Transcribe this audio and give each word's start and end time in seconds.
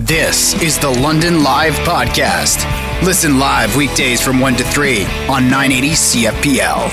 This 0.00 0.52
is 0.60 0.78
the 0.78 0.90
London 0.90 1.42
Live 1.42 1.72
Podcast. 1.76 2.66
Listen 3.02 3.38
live 3.38 3.74
weekdays 3.76 4.20
from 4.20 4.40
1 4.40 4.56
to 4.56 4.64
3 4.64 5.04
on 5.26 5.48
980 5.48 5.88
CFPL. 5.92 6.90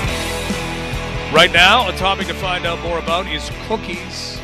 Right 1.30 1.52
now, 1.52 1.86
a 1.86 1.92
topic 1.98 2.28
to 2.28 2.34
find 2.34 2.64
out 2.64 2.80
more 2.80 2.98
about 2.98 3.26
is 3.26 3.50
cookies, 3.66 4.40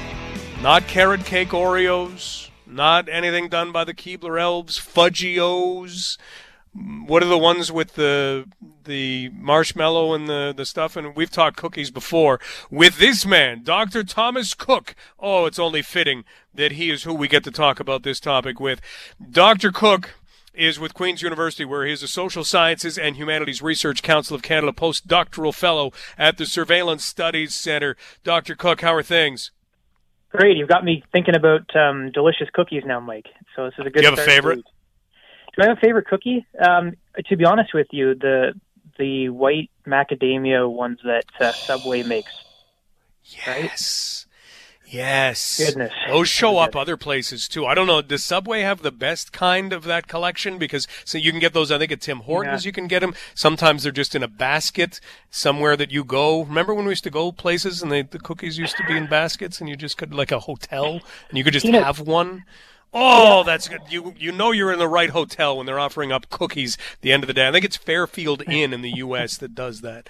not 0.61 0.87
carrot 0.87 1.25
cake 1.25 1.49
Oreos, 1.49 2.51
not 2.67 3.09
anything 3.09 3.49
done 3.49 3.73
by 3.73 3.85
the 3.85 3.95
Keebler 3.95 4.39
Elves, 4.39 4.79
Fudgios. 4.79 6.19
What 6.73 7.23
are 7.23 7.27
the 7.27 7.39
ones 7.39 7.73
with 7.73 7.95
the 7.95 8.47
the 8.85 9.29
marshmallow 9.31 10.15
and 10.15 10.29
the, 10.29 10.55
the 10.57 10.65
stuff? 10.65 10.97
And 10.97 11.17
we've 11.17 11.31
talked 11.31 11.57
cookies 11.57 11.91
before 11.91 12.39
with 12.71 12.99
this 12.99 13.27
man, 13.27 13.63
Dr. 13.65 14.05
Thomas 14.05 14.55
Cook. 14.55 14.95
Oh, 15.19 15.47
it's 15.47 15.59
only 15.59 15.83
fitting 15.83 16.25
that 16.55 16.73
he 16.73 16.91
is 16.91 17.03
who 17.03 17.13
we 17.13 17.27
get 17.27 17.43
to 17.45 17.51
talk 17.51 17.81
about 17.81 18.05
this 18.05 18.21
topic 18.21 18.61
with. 18.61 18.81
Dr. 19.31 19.73
Cook 19.73 20.15
is 20.55 20.79
with 20.79 20.95
Queen's 20.95 21.23
University, 21.23 21.65
where 21.65 21.87
he 21.87 21.93
is 21.93 22.03
a 22.03 22.09
Social 22.09 22.45
Sciences 22.45 22.99
and 22.99 23.17
Humanities 23.17 23.63
Research 23.63 24.03
Council 24.03 24.37
of 24.37 24.43
Canada 24.43 24.73
postdoctoral 24.73 25.55
fellow 25.55 25.93
at 26.19 26.39
the 26.39 26.47
Surveillance 26.47 27.05
Studies 27.05 27.55
Center. 27.55 27.97
Dr. 28.23 28.55
Cook, 28.55 28.81
how 28.81 28.95
are 28.95 29.03
things? 29.03 29.51
Great. 30.31 30.57
You've 30.57 30.69
got 30.69 30.85
me 30.85 31.03
thinking 31.11 31.35
about 31.35 31.75
um, 31.75 32.13
delicious 32.13 32.49
cookies 32.53 32.85
now, 32.87 33.01
Mike. 33.01 33.27
So 33.57 33.65
this 33.65 33.75
is 33.79 33.87
a 33.87 33.91
good. 33.91 33.95
Do 33.95 34.01
you 34.03 34.11
have 34.11 34.19
a 34.19 34.23
favorite? 34.23 34.61
Do 35.57 35.63
I 35.63 35.69
have 35.69 35.79
a 35.79 35.81
favorite 35.81 36.07
cookie? 36.07 36.47
Um, 36.65 36.95
to 37.27 37.37
be 37.37 37.45
honest 37.45 37.75
with 37.75 37.89
you, 37.93 38.15
the 38.15 38.55
the 38.99 39.29
white 39.31 39.71
macadamia 39.87 40.71
ones 40.71 40.99
that 41.05 41.25
uh, 41.41 41.53
Subway 41.53 42.03
makes. 42.03 42.33
Yes. 43.47 44.27
Yes. 44.87 45.59
Goodness. 45.65 45.93
Those 46.09 46.29
show 46.29 46.59
up 46.59 46.75
other 46.75 46.97
places 46.97 47.47
too. 47.47 47.65
I 47.65 47.75
don't 47.75 47.87
know. 47.87 48.03
Does 48.03 48.25
Subway 48.25 48.63
have 48.63 48.83
the 48.83 48.91
best 48.91 49.33
kind 49.33 49.73
of 49.73 49.85
that 49.85 50.09
collection? 50.09 50.59
Because 50.59 50.89
so 51.05 51.17
you 51.17 51.31
can 51.31 51.39
get 51.41 51.53
those. 51.53 51.71
I 51.71 51.79
think 51.79 51.93
at 51.93 52.01
Tim 52.01 52.21
Hortons 52.21 52.65
Yeah. 52.65 52.69
you 52.69 52.73
can 52.73 52.89
get 52.89 52.99
them. 53.01 53.15
Sometimes 53.35 53.85
they're 53.85 53.93
just 53.93 54.17
in 54.17 54.23
a 54.25 54.29
basket 54.29 55.01
somewhere 55.31 55.77
that 55.77 55.93
you 55.93 56.03
go. 56.03 56.43
Remember 56.43 56.75
when 56.75 56.87
we 56.87 56.91
used 56.91 57.05
to 57.05 57.11
go 57.11 57.31
places 57.31 57.83
and 57.83 57.93
they, 57.93 58.03
the 58.03 58.19
cookies 58.19 58.59
used 58.59 58.77
to 58.79 58.85
be 58.89 58.97
in 58.97 59.07
baskets 59.07 59.61
and 59.61 59.69
you 59.69 59.77
just 59.77 59.97
could 59.97 60.13
like 60.13 60.33
a 60.33 60.41
hotel 60.41 61.01
and 61.29 61.39
you 61.39 61.45
could 61.45 61.53
just 61.53 61.67
Peanut- 61.67 61.85
have 61.85 62.01
one. 62.01 62.45
Oh, 62.93 63.45
that's 63.45 63.69
good. 63.69 63.83
You 63.89 64.15
you 64.19 64.33
know 64.33 64.51
you're 64.51 64.73
in 64.73 64.79
the 64.79 64.89
right 64.89 65.11
hotel 65.11 65.57
when 65.57 65.67
they're 65.67 65.79
offering 65.79 66.11
up 66.11 66.29
cookies 66.29 66.77
at 66.95 67.01
the 67.03 67.13
end 67.13 67.23
of 67.23 67.29
the 67.29 67.35
day. 67.35 67.47
I 67.47 67.53
think 67.53 67.65
it's 67.65 67.77
Fairfield 67.77 68.43
Inn 68.49 68.73
in 68.73 68.83
the 68.83 68.97
U.S. 68.97 69.37
that 69.39 69.55
does 69.55 69.81
that. 69.83 70.09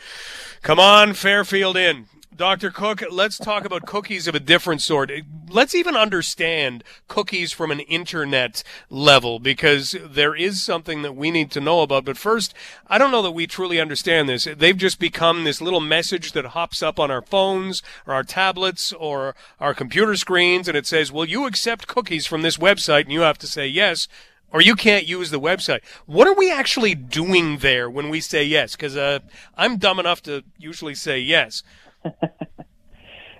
Come 0.62 0.80
on, 0.80 1.12
Fairfield 1.12 1.76
Inn. 1.76 2.06
Dr. 2.34 2.70
Cook, 2.70 3.02
let's 3.10 3.38
talk 3.38 3.64
about 3.64 3.86
cookies 3.86 4.28
of 4.28 4.36
a 4.36 4.40
different 4.40 4.80
sort. 4.80 5.10
Let's 5.50 5.74
even 5.74 5.96
understand 5.96 6.84
cookies 7.08 7.52
from 7.52 7.72
an 7.72 7.80
internet 7.80 8.62
level 8.88 9.40
because 9.40 9.96
there 10.04 10.36
is 10.36 10.62
something 10.62 11.02
that 11.02 11.16
we 11.16 11.32
need 11.32 11.50
to 11.50 11.60
know 11.60 11.80
about. 11.82 12.04
But 12.04 12.16
first, 12.16 12.54
I 12.86 12.98
don't 12.98 13.10
know 13.10 13.22
that 13.22 13.32
we 13.32 13.48
truly 13.48 13.80
understand 13.80 14.28
this. 14.28 14.44
They've 14.44 14.76
just 14.76 15.00
become 15.00 15.42
this 15.42 15.60
little 15.60 15.80
message 15.80 16.32
that 16.32 16.46
hops 16.46 16.82
up 16.82 17.00
on 17.00 17.10
our 17.10 17.20
phones 17.20 17.82
or 18.06 18.14
our 18.14 18.22
tablets 18.22 18.92
or 18.92 19.34
our 19.58 19.74
computer 19.74 20.14
screens 20.14 20.68
and 20.68 20.76
it 20.76 20.86
says, 20.86 21.10
Will 21.10 21.28
you 21.28 21.46
accept 21.46 21.88
cookies 21.88 22.26
from 22.26 22.42
this 22.42 22.56
website? 22.56 23.02
And 23.02 23.12
you 23.12 23.22
have 23.22 23.38
to 23.38 23.48
say 23.48 23.66
yes 23.66 24.06
or 24.52 24.60
you 24.60 24.76
can't 24.76 25.06
use 25.06 25.30
the 25.30 25.40
website. 25.40 25.80
What 26.06 26.26
are 26.26 26.34
we 26.34 26.50
actually 26.50 26.94
doing 26.94 27.58
there 27.58 27.90
when 27.90 28.08
we 28.08 28.20
say 28.20 28.44
yes? 28.44 28.76
Because 28.76 28.96
uh, 28.96 29.18
I'm 29.56 29.78
dumb 29.78 29.98
enough 29.98 30.22
to 30.22 30.44
usually 30.58 30.94
say 30.94 31.18
yes. 31.18 31.62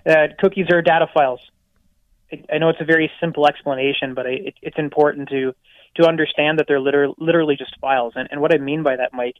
Uh, 0.03 0.27
cookies 0.39 0.65
are 0.71 0.81
data 0.81 1.07
files. 1.13 1.39
I 2.31 2.43
I 2.53 2.57
know 2.57 2.69
it's 2.69 2.81
a 2.81 2.85
very 2.85 3.11
simple 3.19 3.47
explanation, 3.47 4.13
but 4.13 4.25
I, 4.25 4.29
it, 4.29 4.55
it's 4.61 4.79
important 4.79 5.29
to 5.29 5.53
to 5.95 6.07
understand 6.07 6.59
that 6.59 6.65
they're 6.67 6.79
liter- 6.79 7.09
literally 7.17 7.55
just 7.55 7.77
files. 7.79 8.13
And, 8.15 8.27
and 8.31 8.41
what 8.41 8.53
I 8.53 8.57
mean 8.57 8.81
by 8.81 8.95
that, 8.95 9.13
Mike, 9.13 9.35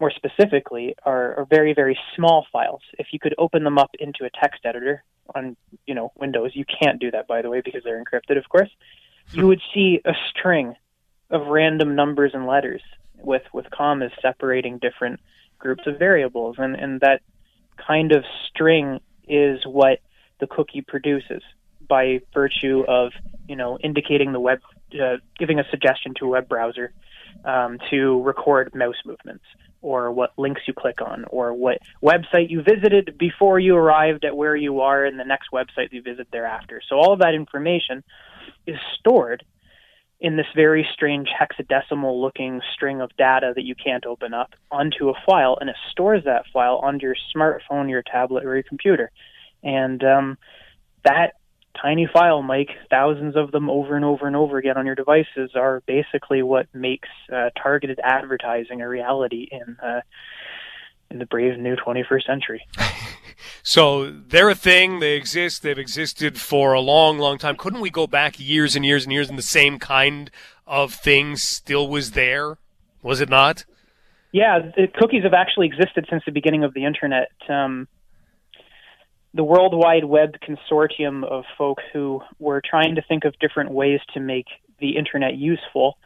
more 0.00 0.12
specifically, 0.12 0.94
are, 1.04 1.40
are 1.40 1.44
very 1.44 1.74
very 1.74 1.98
small 2.16 2.46
files. 2.52 2.80
If 2.98 3.08
you 3.12 3.18
could 3.18 3.34
open 3.38 3.64
them 3.64 3.78
up 3.78 3.90
into 3.98 4.24
a 4.24 4.30
text 4.30 4.60
editor 4.64 5.04
on 5.34 5.56
you 5.86 5.94
know 5.94 6.12
Windows, 6.16 6.52
you 6.54 6.64
can't 6.64 7.00
do 7.00 7.10
that 7.10 7.26
by 7.26 7.42
the 7.42 7.50
way 7.50 7.60
because 7.60 7.82
they're 7.84 8.02
encrypted, 8.02 8.38
of 8.38 8.48
course. 8.48 8.70
You 9.32 9.46
would 9.46 9.60
see 9.72 10.00
a 10.04 10.12
string 10.30 10.74
of 11.30 11.46
random 11.46 11.94
numbers 11.94 12.32
and 12.34 12.46
letters 12.46 12.82
with 13.18 13.42
with 13.52 13.70
commas 13.70 14.12
separating 14.22 14.78
different 14.78 15.20
groups 15.58 15.86
of 15.86 15.98
variables, 15.98 16.56
and 16.58 16.74
and 16.76 17.00
that 17.00 17.20
kind 17.76 18.12
of 18.12 18.24
string 18.48 19.00
is 19.28 19.60
what 19.66 20.00
the 20.40 20.46
cookie 20.46 20.82
produces 20.82 21.42
by 21.88 22.20
virtue 22.32 22.84
of 22.86 23.12
you 23.48 23.56
know 23.56 23.78
indicating 23.78 24.32
the 24.32 24.40
web 24.40 24.60
uh, 24.94 25.16
giving 25.38 25.58
a 25.58 25.64
suggestion 25.70 26.14
to 26.18 26.26
a 26.26 26.28
web 26.28 26.48
browser 26.48 26.92
um, 27.44 27.78
to 27.90 28.22
record 28.22 28.74
mouse 28.74 28.96
movements 29.04 29.44
or 29.82 30.10
what 30.10 30.32
links 30.38 30.62
you 30.66 30.72
click 30.72 31.00
on 31.02 31.24
or 31.28 31.52
what 31.52 31.78
website 32.02 32.48
you 32.48 32.62
visited 32.62 33.18
before 33.18 33.58
you 33.58 33.76
arrived 33.76 34.24
at 34.24 34.34
where 34.34 34.56
you 34.56 34.80
are 34.80 35.04
and 35.04 35.20
the 35.20 35.24
next 35.24 35.50
website 35.52 35.92
you 35.92 36.00
visit 36.00 36.26
thereafter. 36.32 36.80
So 36.88 36.96
all 36.96 37.12
of 37.12 37.18
that 37.18 37.34
information 37.34 38.02
is 38.66 38.76
stored 38.98 39.44
in 40.24 40.36
this 40.36 40.46
very 40.56 40.88
strange 40.90 41.28
hexadecimal 41.28 42.18
looking 42.18 42.62
string 42.72 43.02
of 43.02 43.14
data 43.18 43.52
that 43.54 43.64
you 43.64 43.74
can't 43.74 44.06
open 44.06 44.32
up 44.32 44.54
onto 44.70 45.10
a 45.10 45.14
file 45.26 45.58
and 45.60 45.68
it 45.68 45.76
stores 45.90 46.22
that 46.24 46.46
file 46.50 46.80
onto 46.82 47.04
your 47.04 47.16
smartphone, 47.36 47.90
your 47.90 48.02
tablet, 48.02 48.42
or 48.42 48.54
your 48.54 48.62
computer. 48.62 49.10
And 49.62 50.02
um, 50.02 50.38
that 51.04 51.34
tiny 51.78 52.08
file, 52.10 52.40
Mike, 52.40 52.70
thousands 52.88 53.36
of 53.36 53.52
them 53.52 53.68
over 53.68 53.96
and 53.96 54.04
over 54.04 54.26
and 54.26 54.34
over 54.34 54.56
again 54.56 54.78
on 54.78 54.86
your 54.86 54.94
devices 54.94 55.50
are 55.54 55.82
basically 55.86 56.42
what 56.42 56.68
makes 56.72 57.10
uh, 57.30 57.50
targeted 57.62 58.00
advertising 58.02 58.80
a 58.80 58.88
reality 58.88 59.46
in 59.52 59.76
uh, 59.82 60.00
in 61.14 61.20
the 61.20 61.26
brave 61.26 61.58
new 61.58 61.76
21st 61.76 62.26
century. 62.26 62.66
So 63.66 64.10
they're 64.10 64.50
a 64.50 64.54
thing. 64.54 65.00
They 65.00 65.16
exist. 65.16 65.62
They've 65.62 65.78
existed 65.78 66.38
for 66.38 66.74
a 66.74 66.80
long, 66.80 67.18
long 67.18 67.38
time. 67.38 67.56
Couldn't 67.56 67.80
we 67.80 67.88
go 67.88 68.06
back 68.06 68.38
years 68.38 68.76
and 68.76 68.84
years 68.84 69.04
and 69.04 69.12
years 69.12 69.30
and 69.30 69.38
the 69.38 69.42
same 69.42 69.78
kind 69.78 70.30
of 70.66 70.92
thing 70.92 71.36
still 71.36 71.88
was 71.88 72.10
there? 72.10 72.58
Was 73.02 73.22
it 73.22 73.30
not? 73.30 73.64
Yeah, 74.32 74.58
the 74.76 74.86
cookies 74.94 75.22
have 75.22 75.32
actually 75.32 75.66
existed 75.66 76.06
since 76.10 76.22
the 76.26 76.32
beginning 76.32 76.62
of 76.62 76.74
the 76.74 76.84
internet. 76.84 77.30
Um, 77.48 77.88
the 79.32 79.44
World 79.44 79.72
Wide 79.74 80.04
Web 80.04 80.36
consortium 80.46 81.24
of 81.24 81.44
folk 81.56 81.78
who 81.92 82.20
were 82.38 82.60
trying 82.62 82.96
to 82.96 83.02
think 83.02 83.24
of 83.24 83.34
different 83.38 83.70
ways 83.70 84.00
to 84.12 84.20
make 84.20 84.46
the 84.78 84.96
internet 84.96 85.36
useful 85.36 85.96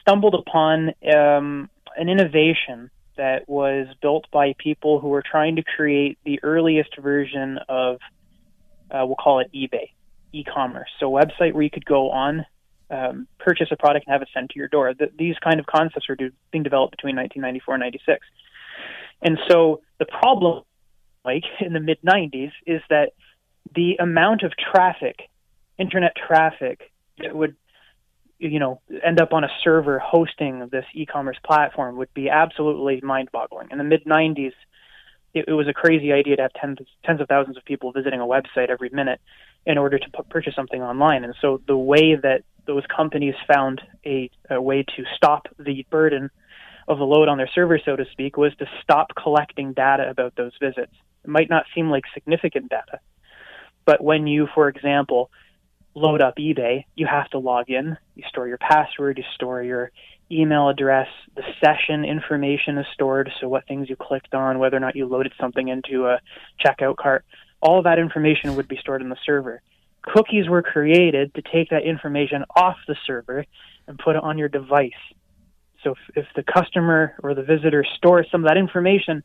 stumbled 0.00 0.34
upon 0.34 0.92
um, 1.14 1.70
an 1.96 2.08
innovation 2.08 2.90
that 3.20 3.46
was 3.46 3.86
built 4.00 4.24
by 4.32 4.54
people 4.56 4.98
who 4.98 5.08
were 5.08 5.22
trying 5.22 5.56
to 5.56 5.62
create 5.62 6.16
the 6.24 6.40
earliest 6.42 6.96
version 6.96 7.58
of, 7.68 7.98
uh, 8.90 9.04
we'll 9.04 9.14
call 9.14 9.40
it 9.40 9.50
eBay, 9.52 9.90
e-commerce. 10.32 10.88
So 10.98 11.14
a 11.14 11.22
website 11.22 11.52
where 11.52 11.62
you 11.62 11.68
could 11.68 11.84
go 11.84 12.10
on, 12.12 12.46
um, 12.90 13.28
purchase 13.38 13.68
a 13.70 13.76
product 13.76 14.06
and 14.06 14.14
have 14.14 14.22
it 14.22 14.28
sent 14.32 14.48
to 14.52 14.58
your 14.58 14.68
door. 14.68 14.94
Th- 14.94 15.12
these 15.18 15.36
kind 15.44 15.60
of 15.60 15.66
concepts 15.66 16.08
were 16.08 16.16
do- 16.16 16.32
being 16.50 16.62
developed 16.62 16.92
between 16.92 17.14
1994 17.14 17.74
and 17.74 17.80
96. 17.82 18.26
And 19.20 19.38
so 19.50 19.82
the 19.98 20.06
problem, 20.06 20.62
like 21.22 21.44
in 21.60 21.74
the 21.74 21.80
mid 21.80 21.98
90s, 22.00 22.52
is 22.66 22.80
that 22.88 23.12
the 23.74 23.96
amount 24.00 24.44
of 24.44 24.52
traffic, 24.56 25.28
internet 25.76 26.16
traffic, 26.16 26.90
that 27.18 27.36
would 27.36 27.54
you 28.40 28.58
know 28.58 28.80
end 29.04 29.20
up 29.20 29.32
on 29.32 29.44
a 29.44 29.48
server 29.62 29.98
hosting 29.98 30.68
this 30.72 30.84
e-commerce 30.94 31.38
platform 31.44 31.96
would 31.96 32.12
be 32.14 32.28
absolutely 32.30 33.00
mind-boggling. 33.02 33.68
In 33.70 33.78
the 33.78 33.84
mid 33.84 34.04
90s, 34.04 34.52
it, 35.34 35.44
it 35.46 35.52
was 35.52 35.68
a 35.68 35.72
crazy 35.72 36.12
idea 36.12 36.36
to 36.36 36.42
have 36.42 36.52
tens 36.54 36.78
tens 37.04 37.20
of 37.20 37.28
thousands 37.28 37.56
of 37.56 37.64
people 37.64 37.92
visiting 37.92 38.20
a 38.20 38.24
website 38.24 38.70
every 38.70 38.90
minute 38.90 39.20
in 39.66 39.78
order 39.78 39.98
to 39.98 40.10
pu- 40.10 40.22
purchase 40.24 40.54
something 40.54 40.82
online. 40.82 41.22
And 41.24 41.34
so 41.40 41.60
the 41.66 41.76
way 41.76 42.16
that 42.16 42.42
those 42.66 42.82
companies 42.94 43.34
found 43.52 43.82
a, 44.06 44.30
a 44.48 44.60
way 44.60 44.82
to 44.96 45.04
stop 45.14 45.46
the 45.58 45.84
burden 45.90 46.30
of 46.88 46.98
the 46.98 47.04
load 47.04 47.28
on 47.28 47.36
their 47.36 47.50
server, 47.54 47.78
so 47.84 47.94
to 47.94 48.04
speak, 48.10 48.36
was 48.36 48.54
to 48.56 48.66
stop 48.82 49.08
collecting 49.20 49.72
data 49.72 50.08
about 50.08 50.34
those 50.36 50.52
visits. 50.60 50.92
It 51.24 51.28
might 51.28 51.50
not 51.50 51.66
seem 51.74 51.90
like 51.90 52.04
significant 52.14 52.70
data, 52.70 53.00
but 53.84 54.02
when 54.02 54.26
you, 54.26 54.48
for 54.54 54.68
example, 54.68 55.30
load 55.94 56.22
up 56.22 56.36
eBay, 56.36 56.84
you 56.94 57.06
have 57.06 57.28
to 57.30 57.38
log 57.38 57.68
in, 57.68 57.96
you 58.14 58.22
store 58.28 58.46
your 58.46 58.58
password, 58.58 59.18
you 59.18 59.24
store 59.34 59.62
your 59.62 59.90
email 60.30 60.68
address, 60.68 61.08
the 61.34 61.42
session 61.62 62.04
information 62.04 62.78
is 62.78 62.86
stored, 62.94 63.30
so 63.40 63.48
what 63.48 63.66
things 63.66 63.90
you 63.90 63.96
clicked 63.96 64.32
on, 64.32 64.58
whether 64.58 64.76
or 64.76 64.80
not 64.80 64.94
you 64.94 65.06
loaded 65.06 65.32
something 65.40 65.68
into 65.68 66.06
a 66.06 66.20
checkout 66.64 66.96
cart, 66.96 67.24
all 67.60 67.82
that 67.82 67.98
information 67.98 68.54
would 68.56 68.68
be 68.68 68.76
stored 68.76 69.02
in 69.02 69.08
the 69.08 69.16
server. 69.26 69.60
Cookies 70.02 70.48
were 70.48 70.62
created 70.62 71.34
to 71.34 71.42
take 71.42 71.70
that 71.70 71.82
information 71.82 72.44
off 72.54 72.76
the 72.86 72.96
server 73.06 73.44
and 73.86 73.98
put 73.98 74.16
it 74.16 74.22
on 74.22 74.38
your 74.38 74.48
device. 74.48 74.92
So 75.82 75.92
if, 75.92 76.24
if 76.24 76.26
the 76.36 76.42
customer 76.42 77.14
or 77.22 77.34
the 77.34 77.42
visitor 77.42 77.84
stores 77.96 78.28
some 78.30 78.44
of 78.44 78.48
that 78.48 78.56
information, 78.56 79.22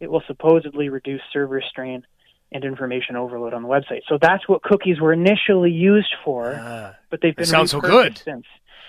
it 0.00 0.10
will 0.10 0.22
supposedly 0.26 0.88
reduce 0.88 1.22
server 1.32 1.62
strain 1.62 2.04
and 2.52 2.64
information 2.64 3.16
overload 3.16 3.54
on 3.54 3.62
the 3.62 3.68
website. 3.68 4.00
So 4.08 4.18
that's 4.20 4.48
what 4.48 4.62
cookies 4.62 5.00
were 5.00 5.12
initially 5.12 5.70
used 5.70 6.14
for, 6.24 6.54
uh, 6.54 6.94
but 7.10 7.20
they've 7.22 7.36
been 7.36 7.46
sounds 7.46 7.70
so 7.70 7.80
good 7.80 8.18
since. 8.18 8.46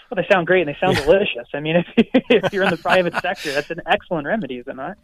Well, 0.09 0.21
they 0.21 0.27
sound 0.31 0.47
great 0.47 0.67
and 0.67 0.69
they 0.69 0.77
sound 0.79 0.97
delicious. 1.05 1.47
I 1.53 1.59
mean, 1.59 1.77
if, 1.97 2.07
if 2.29 2.53
you're 2.53 2.63
in 2.63 2.71
the 2.71 2.77
private 2.77 3.13
sector, 3.21 3.51
that's 3.51 3.69
an 3.69 3.81
excellent 3.85 4.27
remedy, 4.27 4.57
is 4.57 4.67
it 4.67 4.75
not? 4.75 4.97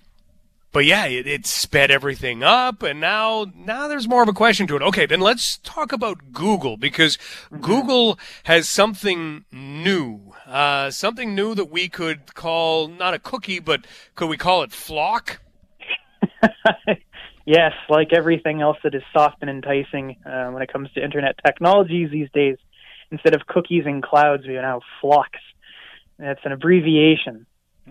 but 0.72 0.86
yeah, 0.86 1.06
it, 1.06 1.26
it, 1.26 1.46
sped 1.46 1.90
everything 1.90 2.44
up, 2.44 2.84
and 2.84 3.00
now 3.00 3.48
now 3.56 3.88
there's 3.88 4.08
more 4.08 4.22
of 4.22 4.30
a 4.30 4.34
question 4.34 4.68
to 4.68 4.76
it. 4.76 4.82
Okay, 4.82 5.06
then 5.06 5.20
let's 5.20 5.58
talk 5.58 5.92
about 5.92 6.32
Google 6.32 6.78
because 6.78 7.18
mm-hmm. 7.18 7.62
Google 7.62 8.20
has 8.44 8.70
something 8.70 9.46
new, 9.52 10.34
uh, 10.46 10.92
something 10.92 11.34
new 11.34 11.56
that 11.56 11.72
we 11.72 11.90
could 11.90 12.36
call 12.36 12.88
not 12.88 13.14
a 13.14 13.20
cookie, 13.20 13.60
but 13.60 13.86
could 14.16 14.30
we 14.30 14.38
call 14.38 14.62
it 14.62 14.70
FLoC? 14.70 15.38
yes, 17.50 17.74
like 17.90 18.14
everything 18.14 18.62
else 18.62 18.78
that 18.84 18.96
is 18.96 19.04
soft 19.14 19.38
and 19.42 19.50
enticing 19.50 20.18
uh, 20.26 20.50
when 20.50 20.62
it 20.62 20.72
comes 20.72 20.92
to 20.94 21.04
internet 21.04 21.36
technologies 21.46 22.10
these 22.12 22.30
days, 22.34 22.58
instead 23.12 23.36
of 23.36 23.48
cookies 23.48 23.84
and 23.86 24.04
clouds, 24.04 24.44
we 24.48 24.54
now 24.54 24.82
FLoCs. 25.04 25.44
That's 26.18 26.42
an 26.44 26.52
abbreviation 26.52 27.46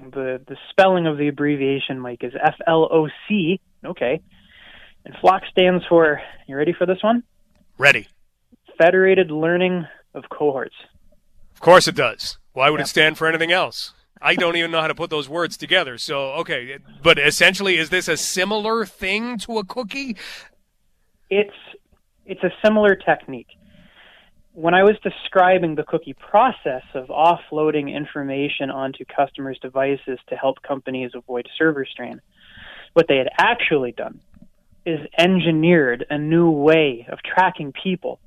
the 0.05 0.40
the 0.46 0.56
spelling 0.70 1.06
of 1.06 1.19
the 1.19 1.28
abbreviation, 1.28 1.99
Mike, 2.00 2.22
is 2.22 2.32
F 2.40 2.55
L 2.66 2.88
O 2.90 3.08
C. 3.28 3.60
Okay. 3.84 4.20
And 5.05 5.14
FLoC 5.14 5.40
stands 5.50 5.84
for. 5.88 6.20
You 6.46 6.56
ready 6.56 6.72
for 6.72 6.87
this 6.87 7.02
one? 7.02 7.22
Ready. 7.76 8.08
Federated 8.76 9.31
Learning 9.31 9.87
of 10.14 10.25
Cohorts. 10.31 10.75
Of 11.55 11.60
course 11.60 11.88
it 11.88 11.94
does. 11.94 12.38
Why 12.52 12.70
would 12.70 12.81
it 12.81 12.88
stand 12.88 13.19
for 13.19 13.26
anything 13.26 13.52
else? 13.52 13.93
I 14.20 14.35
don't 14.35 14.56
even 14.56 14.70
know 14.70 14.81
how 14.81 14.88
to 14.88 14.94
put 14.94 15.11
those 15.11 15.29
words 15.29 15.56
together. 15.56 15.99
So, 15.99 16.32
okay, 16.35 16.79
but 17.03 17.19
essentially, 17.19 17.76
is 17.76 17.91
this 17.91 18.09
a 18.09 18.17
similar 18.17 18.85
thing 18.85 19.38
to 19.38 19.59
a 19.59 19.65
cookie? 19.65 20.17
It's 21.31 21.55
it's 22.26 22.43
a 22.43 22.50
similar 22.62 22.94
technique 22.94 23.59
when 24.59 24.75
I 24.75 24.82
was 24.82 24.97
describing 25.05 25.76
the 25.76 25.85
cookie 25.85 26.15
process 26.15 26.82
of 26.93 27.06
offloading 27.06 27.94
information 27.94 28.70
onto 28.70 29.05
customers' 29.05 29.56
devices 29.62 30.19
to 30.31 30.35
help 30.35 30.62
companies 30.67 31.12
avoid 31.15 31.47
server 31.56 31.87
strain, 31.87 32.20
what 32.93 33.06
they 33.06 33.19
had 33.19 33.29
actually 33.38 33.93
done 33.93 34.19
is 34.85 34.99
engineered 35.17 36.05
a 36.11 36.19
new 36.19 36.50
way 36.50 37.06
of 37.09 37.20
tracking 37.23 37.73
people. 37.73 38.19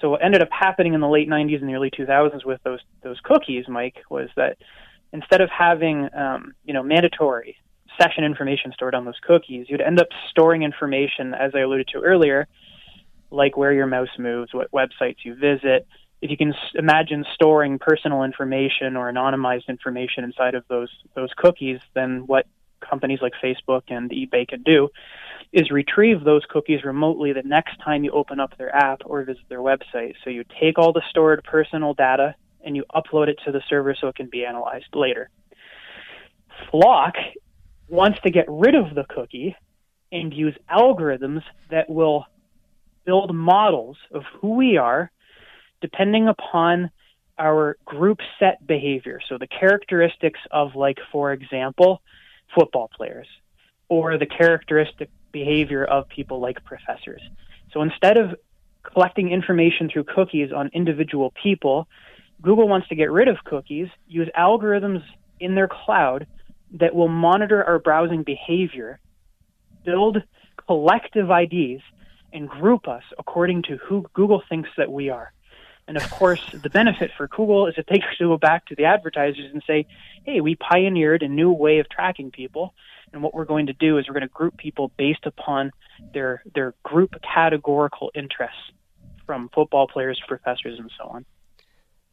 So 0.00 0.10
what 0.10 0.24
ended 0.24 0.42
up 0.42 0.48
happening 0.50 0.94
in 0.94 1.00
the 1.00 1.08
late 1.08 1.28
90s 1.28 1.60
and 1.60 1.68
the 1.68 1.74
early 1.74 1.92
2000s 1.92 2.44
with 2.44 2.60
those 2.64 2.80
those 3.04 3.20
cookies, 3.22 3.68
Mike, 3.68 3.98
was 4.10 4.28
that 4.34 4.58
instead 5.12 5.40
of 5.40 5.50
having 5.50 6.08
um, 6.14 6.54
you 6.64 6.74
know 6.74 6.82
mandatory 6.82 7.56
session 8.00 8.24
information 8.24 8.72
stored 8.72 8.94
on 8.94 9.04
those 9.04 9.18
cookies, 9.22 9.66
you'd 9.68 9.80
end 9.80 10.00
up 10.00 10.08
storing 10.30 10.62
information, 10.62 11.34
as 11.34 11.52
I 11.54 11.60
alluded 11.60 11.88
to 11.88 12.00
earlier, 12.00 12.46
like 13.30 13.56
where 13.56 13.72
your 13.72 13.86
mouse 13.86 14.08
moves, 14.18 14.54
what 14.54 14.70
websites 14.70 15.16
you 15.24 15.34
visit. 15.34 15.86
If 16.20 16.30
you 16.30 16.36
can 16.36 16.54
imagine 16.74 17.24
storing 17.34 17.78
personal 17.78 18.24
information 18.24 18.96
or 18.96 19.12
anonymized 19.12 19.68
information 19.68 20.24
inside 20.24 20.54
of 20.54 20.64
those 20.68 20.90
those 21.14 21.30
cookies, 21.36 21.80
then 21.94 22.24
what 22.26 22.46
companies 22.80 23.18
like 23.20 23.32
Facebook 23.42 23.82
and 23.88 24.10
eBay 24.10 24.46
can 24.46 24.62
do 24.62 24.88
is 25.52 25.70
retrieve 25.70 26.24
those 26.24 26.42
cookies 26.48 26.84
remotely 26.84 27.32
the 27.32 27.42
next 27.42 27.76
time 27.84 28.04
you 28.04 28.10
open 28.10 28.38
up 28.38 28.56
their 28.58 28.74
app 28.74 29.00
or 29.04 29.24
visit 29.24 29.42
their 29.48 29.60
website. 29.60 30.14
So 30.22 30.30
you 30.30 30.44
take 30.60 30.78
all 30.78 30.92
the 30.92 31.02
stored 31.08 31.42
personal 31.44 31.94
data 31.94 32.34
and 32.68 32.76
you 32.76 32.84
upload 32.94 33.28
it 33.28 33.38
to 33.46 33.50
the 33.50 33.62
server 33.70 33.96
so 33.98 34.08
it 34.08 34.14
can 34.14 34.28
be 34.28 34.44
analyzed 34.44 34.94
later. 34.94 35.30
FLoC 36.70 37.12
wants 37.88 38.20
to 38.24 38.30
get 38.30 38.44
rid 38.46 38.74
of 38.74 38.94
the 38.94 39.04
cookie 39.08 39.56
and 40.12 40.34
use 40.34 40.54
algorithms 40.70 41.42
that 41.70 41.88
will 41.88 42.26
build 43.06 43.34
models 43.34 43.96
of 44.12 44.22
who 44.34 44.54
we 44.54 44.76
are 44.76 45.10
depending 45.80 46.28
upon 46.28 46.90
our 47.38 47.78
group 47.86 48.18
set 48.38 48.66
behavior. 48.66 49.18
So 49.30 49.38
the 49.38 49.46
characteristics 49.46 50.40
of, 50.50 50.74
like, 50.74 50.98
for 51.10 51.32
example, 51.32 52.02
football 52.54 52.90
players, 52.94 53.28
or 53.88 54.18
the 54.18 54.26
characteristic 54.26 55.08
behavior 55.32 55.86
of 55.86 56.06
people 56.10 56.38
like 56.38 56.62
professors. 56.64 57.22
So 57.72 57.80
instead 57.80 58.18
of 58.18 58.36
collecting 58.82 59.30
information 59.30 59.88
through 59.90 60.04
cookies 60.04 60.52
on 60.52 60.68
individual 60.74 61.32
people, 61.42 61.88
Google 62.42 62.68
wants 62.68 62.88
to 62.88 62.94
get 62.94 63.10
rid 63.10 63.28
of 63.28 63.36
cookies, 63.44 63.88
use 64.06 64.28
algorithms 64.38 65.02
in 65.40 65.54
their 65.54 65.68
cloud 65.68 66.26
that 66.72 66.94
will 66.94 67.08
monitor 67.08 67.64
our 67.64 67.78
browsing 67.78 68.22
behavior, 68.22 69.00
build 69.84 70.22
collective 70.66 71.30
IDs 71.30 71.82
and 72.32 72.48
group 72.48 72.88
us 72.88 73.02
according 73.18 73.62
to 73.62 73.76
who 73.76 74.04
Google 74.12 74.42
thinks 74.48 74.68
that 74.76 74.92
we 74.92 75.08
are. 75.10 75.32
And 75.86 75.96
of 75.96 76.10
course, 76.10 76.42
the 76.52 76.68
benefit 76.68 77.10
for 77.16 77.28
Google 77.28 77.66
is 77.66 77.74
that 77.76 77.86
they 77.88 77.98
can 77.98 78.10
go 78.20 78.36
back 78.36 78.66
to 78.66 78.74
the 78.74 78.84
advertisers 78.84 79.50
and 79.50 79.62
say, 79.66 79.86
hey, 80.24 80.42
we 80.42 80.54
pioneered 80.54 81.22
a 81.22 81.28
new 81.28 81.50
way 81.50 81.78
of 81.78 81.88
tracking 81.88 82.30
people. 82.30 82.74
And 83.12 83.22
what 83.22 83.32
we're 83.32 83.46
going 83.46 83.66
to 83.66 83.72
do 83.72 83.96
is 83.96 84.06
we're 84.06 84.12
going 84.12 84.20
to 84.20 84.28
group 84.28 84.58
people 84.58 84.92
based 84.98 85.24
upon 85.24 85.72
their, 86.12 86.42
their 86.54 86.74
group 86.82 87.14
categorical 87.22 88.10
interests 88.14 88.60
from 89.24 89.48
football 89.54 89.88
players 89.88 90.18
to 90.18 90.26
professors 90.26 90.78
and 90.78 90.90
so 90.98 91.08
on. 91.08 91.24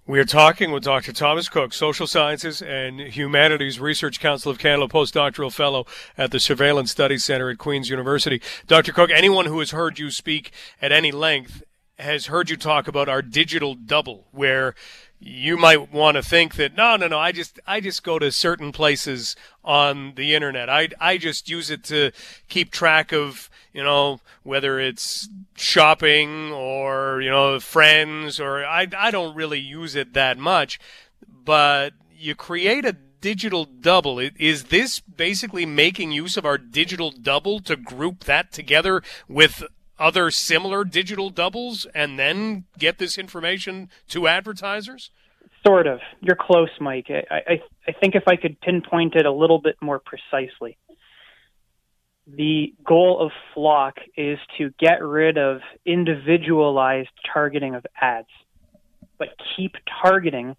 We 0.07 0.19
are 0.19 0.25
talking 0.25 0.71
with 0.71 0.83
Dr. 0.83 1.11
Thomas 1.13 1.49
Cook, 1.49 1.73
Social 1.73 2.05
Sciences 2.05 2.61
and 2.61 2.99
Humanities 2.99 3.79
Research 3.79 4.19
Council 4.19 4.51
of 4.51 4.59
Canada 4.59 4.87
postdoctoral 4.87 5.51
fellow 5.51 5.87
at 6.15 6.29
the 6.29 6.39
Surveillance 6.39 6.91
Studies 6.91 7.25
Center 7.25 7.49
at 7.49 7.57
Queen's 7.57 7.89
University. 7.89 8.39
Dr. 8.67 8.93
Cook, 8.93 9.09
anyone 9.09 9.47
who 9.47 9.57
has 9.57 9.71
heard 9.71 9.97
you 9.97 10.11
speak 10.11 10.51
at 10.79 10.91
any 10.91 11.11
length 11.11 11.63
has 11.97 12.27
heard 12.27 12.51
you 12.51 12.55
talk 12.55 12.87
about 12.87 13.09
our 13.09 13.23
digital 13.23 13.73
double, 13.73 14.27
where 14.31 14.75
you 15.19 15.57
might 15.57 15.91
want 15.91 16.15
to 16.15 16.21
think 16.23 16.55
that 16.55 16.75
no 16.75 16.95
no 16.95 17.07
no 17.07 17.17
i 17.17 17.31
just 17.31 17.59
i 17.65 17.79
just 17.79 18.03
go 18.03 18.19
to 18.19 18.31
certain 18.31 18.71
places 18.71 19.35
on 19.63 20.13
the 20.15 20.35
internet. 20.35 20.69
I 20.69 20.89
i 20.99 21.17
just 21.17 21.49
use 21.49 21.69
it 21.69 21.83
to 21.85 22.11
keep 22.47 22.71
track 22.71 23.11
of 23.11 23.49
you 23.73 23.83
know 23.83 24.19
whether 24.43 24.79
it's 24.79 25.29
shopping 25.55 26.51
or 26.51 27.21
you 27.21 27.29
know 27.29 27.59
friends 27.59 28.39
or 28.39 28.65
i 28.65 28.87
i 28.97 29.09
don't 29.09 29.35
really 29.35 29.59
use 29.59 29.95
it 29.95 30.13
that 30.13 30.37
much 30.37 30.79
but 31.27 31.93
you 32.17 32.35
create 32.35 32.85
a 32.85 32.95
digital 33.25 33.65
double. 33.65 34.19
Is 34.19 34.65
this 34.65 34.99
basically 34.99 35.65
making 35.65 36.11
use 36.11 36.37
of 36.37 36.45
our 36.45 36.59
digital 36.59 37.09
double 37.09 37.59
to 37.61 37.75
group 37.75 38.25
that 38.25 38.51
together 38.51 39.01
with 39.27 39.63
other 39.99 40.31
similar 40.31 40.83
digital 40.83 41.29
doubles 41.29 41.85
and 41.93 42.19
then 42.19 42.65
get 42.77 42.97
this 42.97 43.17
information 43.17 43.89
to 44.09 44.27
advertisers? 44.27 45.11
Sort 45.65 45.87
of. 45.87 45.99
You're 46.21 46.37
close, 46.39 46.69
Mike. 46.79 47.07
I, 47.09 47.35
I, 47.35 47.61
I 47.87 47.91
think 47.93 48.15
if 48.15 48.23
I 48.27 48.35
could 48.35 48.59
pinpoint 48.61 49.15
it 49.15 49.25
a 49.25 49.31
little 49.31 49.59
bit 49.59 49.75
more 49.81 49.99
precisely, 49.99 50.77
the 52.27 52.73
goal 52.85 53.19
of 53.19 53.31
FLoC 53.55 53.93
is 54.17 54.39
to 54.57 54.71
get 54.79 55.03
rid 55.03 55.37
of 55.37 55.61
individualized 55.85 57.09
targeting 57.31 57.75
of 57.75 57.85
ads, 57.99 58.27
but 59.17 59.29
keep 59.55 59.73
targeting 60.01 60.55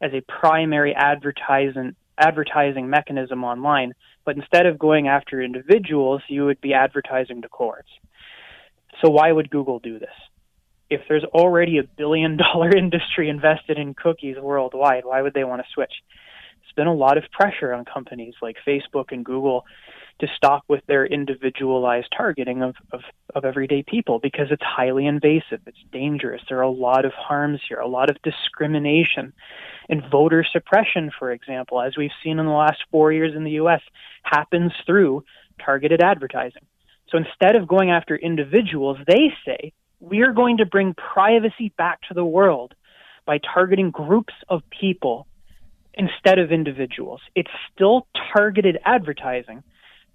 as 0.00 0.12
a 0.12 0.20
primary 0.22 0.94
advertising 0.94 1.94
advertising 2.16 2.88
mechanism 2.88 3.42
online. 3.42 3.92
But 4.24 4.36
instead 4.36 4.66
of 4.66 4.78
going 4.78 5.08
after 5.08 5.42
individuals, 5.42 6.22
you 6.28 6.44
would 6.44 6.60
be 6.60 6.72
advertising 6.72 7.42
to 7.42 7.48
cohorts. 7.48 7.88
So 9.02 9.10
why 9.10 9.30
would 9.30 9.50
Google 9.50 9.78
do 9.78 9.98
this? 9.98 10.14
If 10.90 11.02
there's 11.08 11.24
already 11.24 11.78
a 11.78 11.84
billion 11.84 12.36
dollar 12.36 12.70
industry 12.76 13.28
invested 13.28 13.78
in 13.78 13.94
cookies 13.94 14.36
worldwide, 14.40 15.04
why 15.04 15.22
would 15.22 15.34
they 15.34 15.44
want 15.44 15.62
to 15.62 15.68
switch? 15.72 15.92
There's 16.60 16.72
been 16.76 16.86
a 16.86 16.94
lot 16.94 17.18
of 17.18 17.24
pressure 17.32 17.72
on 17.72 17.84
companies 17.84 18.34
like 18.40 18.56
Facebook 18.66 19.06
and 19.10 19.24
Google 19.24 19.64
to 20.20 20.28
stop 20.36 20.62
with 20.68 20.80
their 20.86 21.04
individualized 21.04 22.06
targeting 22.16 22.62
of, 22.62 22.76
of, 22.92 23.00
of 23.34 23.44
everyday 23.44 23.82
people 23.82 24.20
because 24.20 24.46
it's 24.50 24.62
highly 24.62 25.06
invasive, 25.06 25.60
it's 25.66 25.78
dangerous. 25.92 26.40
There 26.48 26.58
are 26.58 26.62
a 26.62 26.70
lot 26.70 27.04
of 27.04 27.12
harms 27.12 27.60
here, 27.68 27.78
a 27.78 27.88
lot 27.88 28.10
of 28.10 28.22
discrimination. 28.22 29.32
And 29.88 30.02
voter 30.10 30.44
suppression, 30.50 31.10
for 31.18 31.32
example, 31.32 31.80
as 31.80 31.96
we've 31.96 32.12
seen 32.22 32.38
in 32.38 32.46
the 32.46 32.52
last 32.52 32.78
four 32.90 33.12
years 33.12 33.34
in 33.34 33.44
the 33.44 33.58
US, 33.62 33.80
happens 34.22 34.72
through 34.86 35.24
targeted 35.64 36.00
advertising. 36.00 36.62
So 37.08 37.18
instead 37.18 37.56
of 37.56 37.68
going 37.68 37.90
after 37.90 38.16
individuals, 38.16 38.98
they 39.06 39.32
say, 39.44 39.72
we 40.00 40.22
are 40.22 40.32
going 40.32 40.58
to 40.58 40.66
bring 40.66 40.94
privacy 40.94 41.72
back 41.76 42.00
to 42.08 42.14
the 42.14 42.24
world 42.24 42.74
by 43.26 43.38
targeting 43.38 43.90
groups 43.90 44.34
of 44.48 44.62
people 44.70 45.26
instead 45.94 46.38
of 46.38 46.52
individuals. 46.52 47.20
It's 47.34 47.50
still 47.72 48.06
targeted 48.34 48.78
advertising, 48.84 49.62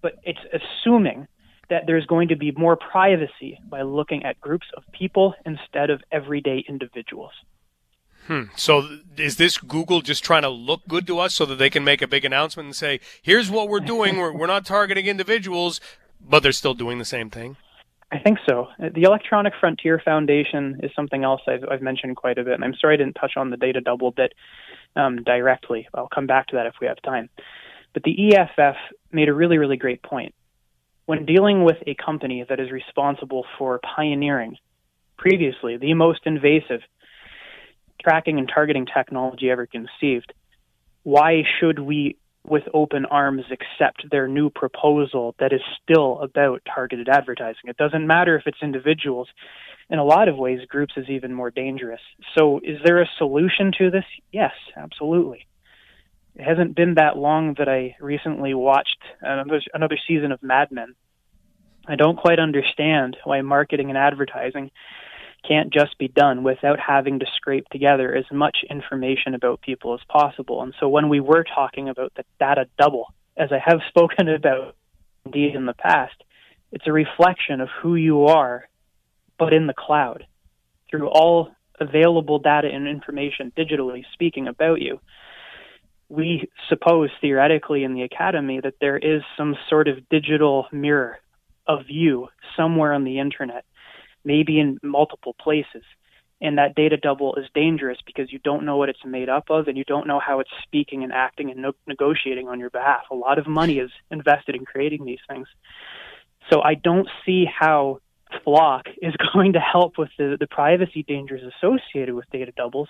but 0.02 0.16
it's 0.24 0.40
assuming 0.54 1.28
that 1.70 1.84
there's 1.86 2.06
going 2.06 2.30
to 2.30 2.36
be 2.36 2.52
more 2.52 2.76
privacy 2.76 3.60
by 3.70 3.84
looking 3.84 4.26
at 4.26 4.40
groups 4.42 4.68
of 4.76 4.84
people 4.92 5.36
instead 5.46 5.90
of 5.90 6.02
everyday 6.12 6.64
individuals. 6.68 7.32
Hmm. 8.28 8.44
So 8.56 9.00
is 9.18 9.38
this 9.38 9.58
Google 9.58 10.02
just 10.02 10.24
trying 10.24 10.44
to 10.44 10.50
look 10.50 10.82
good 10.88 11.08
to 11.08 11.20
us 11.20 11.34
so 11.34 11.46
that 11.46 11.56
they 11.56 11.70
can 11.70 11.84
make 11.84 12.02
a 12.02 12.08
big 12.08 12.26
announcement 12.26 12.68
and 12.68 12.76
say, 12.76 13.00
here's 13.22 13.50
what 13.50 13.70
we're 13.70 13.80
doing. 13.80 14.18
We're, 14.18 14.34
we're 14.34 14.48
not 14.48 14.66
targeting 14.66 15.08
individuals 15.08 15.80
but 16.20 16.44
they're 16.44 16.52
still 16.52 16.74
doing 16.74 16.98
the 16.98 17.06
same 17.06 17.30
thing. 17.30 17.58
I 18.12 18.18
think 18.18 18.40
so. 18.48 18.68
The 18.80 19.04
Electronic 19.04 19.54
Frontier 19.60 20.02
Foundation 20.04 20.80
is 20.82 20.92
something 20.96 21.24
else 21.24 21.42
I've, 21.48 21.64
I've 21.70 21.82
mentioned 21.82 22.16
quite 22.16 22.40
a 22.40 22.44
bit, 22.44 22.54
and 22.54 22.64
I'm 22.64 22.74
sorry 22.82 22.96
I 22.96 22.98
didn't 22.98 23.14
touch 23.14 23.34
on 23.38 23.52
the 23.52 23.58
data 23.58 23.82
double 23.82 24.12
bit 24.12 24.34
um, 24.96 25.24
directly. 25.24 25.88
I'll 25.94 26.08
come 26.08 26.26
back 26.26 26.48
to 26.48 26.56
that 26.56 26.66
if 26.66 26.74
we 26.82 26.88
have 26.88 27.00
time. 27.04 27.30
But 27.94 28.04
the 28.04 28.34
EFF 28.34 28.76
made 29.12 29.30
a 29.30 29.34
really, 29.34 29.58
really 29.58 29.78
great 29.78 30.02
point. 30.02 30.34
When 31.06 31.26
dealing 31.26 31.64
with 31.64 31.78
a 31.86 31.96
company 31.96 32.46
that 32.48 32.60
is 32.60 32.72
responsible 32.72 33.46
for 33.58 33.80
pioneering 33.80 34.58
previously 35.18 35.78
the 35.78 35.94
most 35.94 36.22
invasive 36.26 36.82
tracking 38.02 38.40
and 38.40 38.50
targeting 38.54 38.86
technology 38.86 39.50
ever 39.50 39.68
conceived, 39.68 40.34
why 41.04 41.44
should 41.60 41.80
we 41.80 42.18
with 42.50 42.64
open 42.74 43.06
arms 43.06 43.44
accept 43.52 44.10
their 44.10 44.28
new 44.28 44.50
proposal 44.50 45.36
that 45.40 45.54
is 45.54 45.62
still 45.84 46.20
about 46.20 46.62
targeted 46.74 47.10
advertising. 47.10 47.66
It 47.66 47.78
doesn't 47.78 48.08
matter 48.08 48.38
if 48.38 48.44
it's 48.46 48.62
individuals. 48.62 49.28
In 49.90 50.00
a 50.00 50.04
lot 50.04 50.28
of 50.28 50.38
ways, 50.38 50.60
groups 50.68 50.94
is 50.98 51.10
even 51.10 51.34
more 51.34 51.52
dangerous. 51.52 52.02
So, 52.38 52.60
is 52.64 52.78
there 52.84 53.02
a 53.02 53.10
solution 53.18 53.72
to 53.80 53.90
this? 53.90 54.06
Yes, 54.32 54.54
absolutely. 54.78 55.48
It 56.36 56.44
hasn't 56.44 56.76
been 56.76 56.96
that 56.96 57.18
long 57.18 57.56
that 57.58 57.68
I 57.68 57.96
recently 58.00 58.54
watched 58.54 59.00
another, 59.22 59.62
another 59.74 59.98
season 60.08 60.32
of 60.32 60.44
Mad 60.44 60.72
Men. 60.72 60.96
I 61.88 61.96
don't 61.96 62.18
quite 62.18 62.40
understand 62.40 63.18
why 63.24 63.42
marketing 63.42 63.90
and 63.90 63.98
advertising 63.98 64.70
can't 65.48 65.74
just 65.74 65.98
be 65.98 66.08
done 66.08 66.44
without 66.44 66.80
having 66.80 67.20
to 67.20 67.26
scrape 67.36 67.68
together 67.70 68.14
as 68.14 68.26
much 68.32 68.58
information 68.70 69.34
about 69.34 69.62
people 69.62 69.94
as 69.94 70.02
possible. 70.10 70.62
And 70.62 70.74
so 70.80 70.90
when 70.90 71.10
we 71.10 71.20
were 71.20 71.44
talking 71.44 71.90
about 71.90 72.14
the 72.16 72.24
data 72.40 72.68
double, 72.78 73.14
as 73.38 73.50
I 73.52 73.60
have 73.64 73.80
spoken 73.90 74.28
about 74.30 74.76
indeed 75.26 75.56
in 75.56 75.66
the 75.66 75.74
past, 75.74 76.16
it's 76.72 76.88
a 76.88 76.92
reflection 76.92 77.62
of 77.62 77.70
who 77.82 77.96
you 77.96 78.26
are, 78.26 78.68
but 79.38 79.54
in 79.54 79.68
the 79.68 79.74
cloud 79.74 80.26
through 80.90 81.08
all 81.08 81.50
available 81.80 82.40
data 82.40 82.68
and 82.68 82.88
information 82.88 83.52
digitally 83.58 84.04
speaking 84.14 84.48
about 84.48 84.82
you. 84.82 85.00
We 86.10 86.50
suppose 86.68 87.10
theoretically 87.22 87.84
in 87.84 87.94
the 87.94 88.02
academy 88.02 88.60
that 88.62 88.76
there 88.82 88.98
is 88.98 89.22
some 89.38 89.56
sort 89.70 89.88
of 89.88 90.10
digital 90.10 90.68
mirror 90.72 91.20
of 91.68 91.82
you 91.88 92.30
somewhere 92.58 92.94
on 92.94 93.04
the 93.04 93.20
internet 93.20 93.64
maybe 94.24 94.60
in 94.60 94.80
multiple 94.84 95.36
places. 95.40 95.84
And 96.42 96.58
that 96.58 96.74
data 96.74 96.96
double 96.96 97.36
is 97.36 97.46
dangerous 97.54 97.98
because 98.06 98.32
you 98.32 98.40
don't 98.40 98.66
know 98.66 98.78
what 98.78 98.88
it's 98.88 99.04
made 99.06 99.28
up 99.28 99.50
of 99.50 99.68
and 99.68 99.78
you 99.78 99.84
don't 99.84 100.08
know 100.08 100.20
how 100.20 100.40
it's 100.40 100.50
speaking 100.64 101.04
and 101.04 101.12
acting 101.12 101.52
and 101.52 101.62
no- 101.62 101.74
negotiating 101.86 102.48
on 102.48 102.60
your 102.60 102.70
behalf. 102.70 103.04
A 103.12 103.16
lot 103.16 103.38
of 103.38 103.48
money 103.48 103.80
is 103.80 103.92
invested 104.10 104.56
in 104.56 104.64
creating 104.64 105.04
these 105.04 105.20
things. 105.28 105.48
So 106.50 106.62
I 106.62 106.76
don't 106.76 107.10
see 107.26 107.46
how 107.46 108.00
FLoC 108.46 108.84
is 109.02 109.14
going 109.34 109.54
to 109.54 109.60
help 109.60 109.98
with 109.98 110.10
the, 110.18 110.38
the 110.40 110.48
privacy 110.48 111.04
dangers 111.04 111.42
associated 111.58 112.16
with 112.16 112.30
data 112.32 112.54
doubles. 112.56 112.90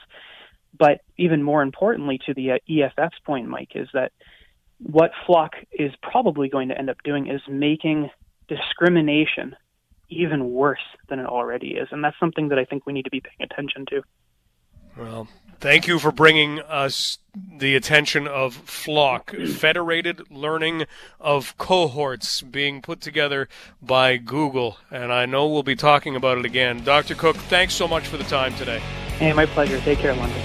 But 0.77 1.01
even 1.17 1.41
more 1.41 1.63
importantly, 1.63 2.19
to 2.27 2.33
the 2.35 2.51
uh, 2.51 2.57
EFF's 2.69 3.17
point, 3.25 3.47
Mike, 3.47 3.71
is 3.73 3.87
that 3.93 4.11
what 4.79 5.11
FLoC 5.27 5.49
is 5.71 5.91
probably 6.03 6.49
going 6.49 6.69
to 6.69 6.77
end 6.77 6.89
up 6.89 6.97
doing 7.03 7.27
is 7.27 7.41
making 7.49 8.11
discrimination 8.47 9.55
even 10.09 10.51
worse 10.51 10.79
than 11.07 11.19
it 11.19 11.25
already 11.25 11.75
is. 11.75 11.87
And 11.91 12.03
that's 12.03 12.19
something 12.19 12.49
that 12.49 12.59
I 12.59 12.65
think 12.65 12.85
we 12.85 12.93
need 12.93 13.03
to 13.03 13.11
be 13.11 13.21
paying 13.21 13.49
attention 13.51 13.85
to. 13.87 14.01
Well, 14.97 15.27
thank 15.59 15.87
you 15.87 15.99
for 15.99 16.11
bringing 16.11 16.59
us 16.61 17.19
the 17.57 17.75
attention 17.75 18.27
of 18.27 18.57
FLoC, 18.65 19.47
Federated 19.49 20.29
Learning 20.29 20.85
of 21.19 21.57
Cohorts, 21.57 22.41
being 22.41 22.81
put 22.81 22.99
together 22.99 23.47
by 23.81 24.17
Google. 24.17 24.77
And 24.91 25.13
I 25.13 25.25
know 25.25 25.47
we'll 25.47 25.63
be 25.63 25.75
talking 25.75 26.15
about 26.15 26.37
it 26.37 26.45
again. 26.45 26.83
Dr. 26.83 27.15
Cook, 27.15 27.37
thanks 27.37 27.73
so 27.75 27.87
much 27.87 28.07
for 28.07 28.17
the 28.17 28.23
time 28.25 28.53
today. 28.55 28.79
Hey, 29.19 29.31
my 29.31 29.45
pleasure. 29.45 29.79
Take 29.81 29.99
care, 29.99 30.15
London. 30.15 30.41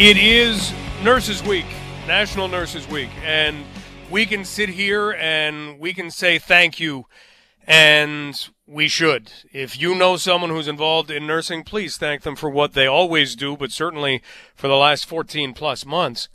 It 0.00 0.16
is 0.16 0.72
Nurses 1.02 1.42
Week, 1.42 1.66
National 2.06 2.46
Nurses 2.46 2.86
Week, 2.88 3.10
and 3.24 3.64
we 4.10 4.24
can 4.24 4.44
sit 4.44 4.70
here 4.70 5.10
and 5.12 5.78
we 5.78 5.92
can 5.92 6.10
say 6.10 6.38
thank 6.38 6.80
you, 6.80 7.06
and 7.66 8.48
we 8.66 8.88
should. 8.88 9.30
If 9.52 9.78
you 9.78 9.94
know 9.94 10.16
someone 10.16 10.50
who's 10.50 10.68
involved 10.68 11.10
in 11.10 11.26
nursing, 11.26 11.62
please 11.62 11.96
thank 11.96 12.22
them 12.22 12.36
for 12.36 12.48
what 12.48 12.72
they 12.72 12.86
always 12.86 13.36
do, 13.36 13.56
but 13.56 13.70
certainly 13.70 14.22
for 14.54 14.68
the 14.68 14.76
last 14.76 15.06
14 15.06 15.52
plus 15.52 15.84
months. 15.84 16.28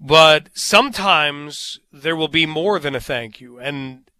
But 0.00 0.48
sometimes 0.54 1.80
there 1.92 2.16
will 2.16 2.28
be 2.28 2.46
more 2.46 2.78
than 2.78 2.94
a 2.94 3.00
thank 3.00 3.40
you. 3.40 3.58
And 3.58 4.10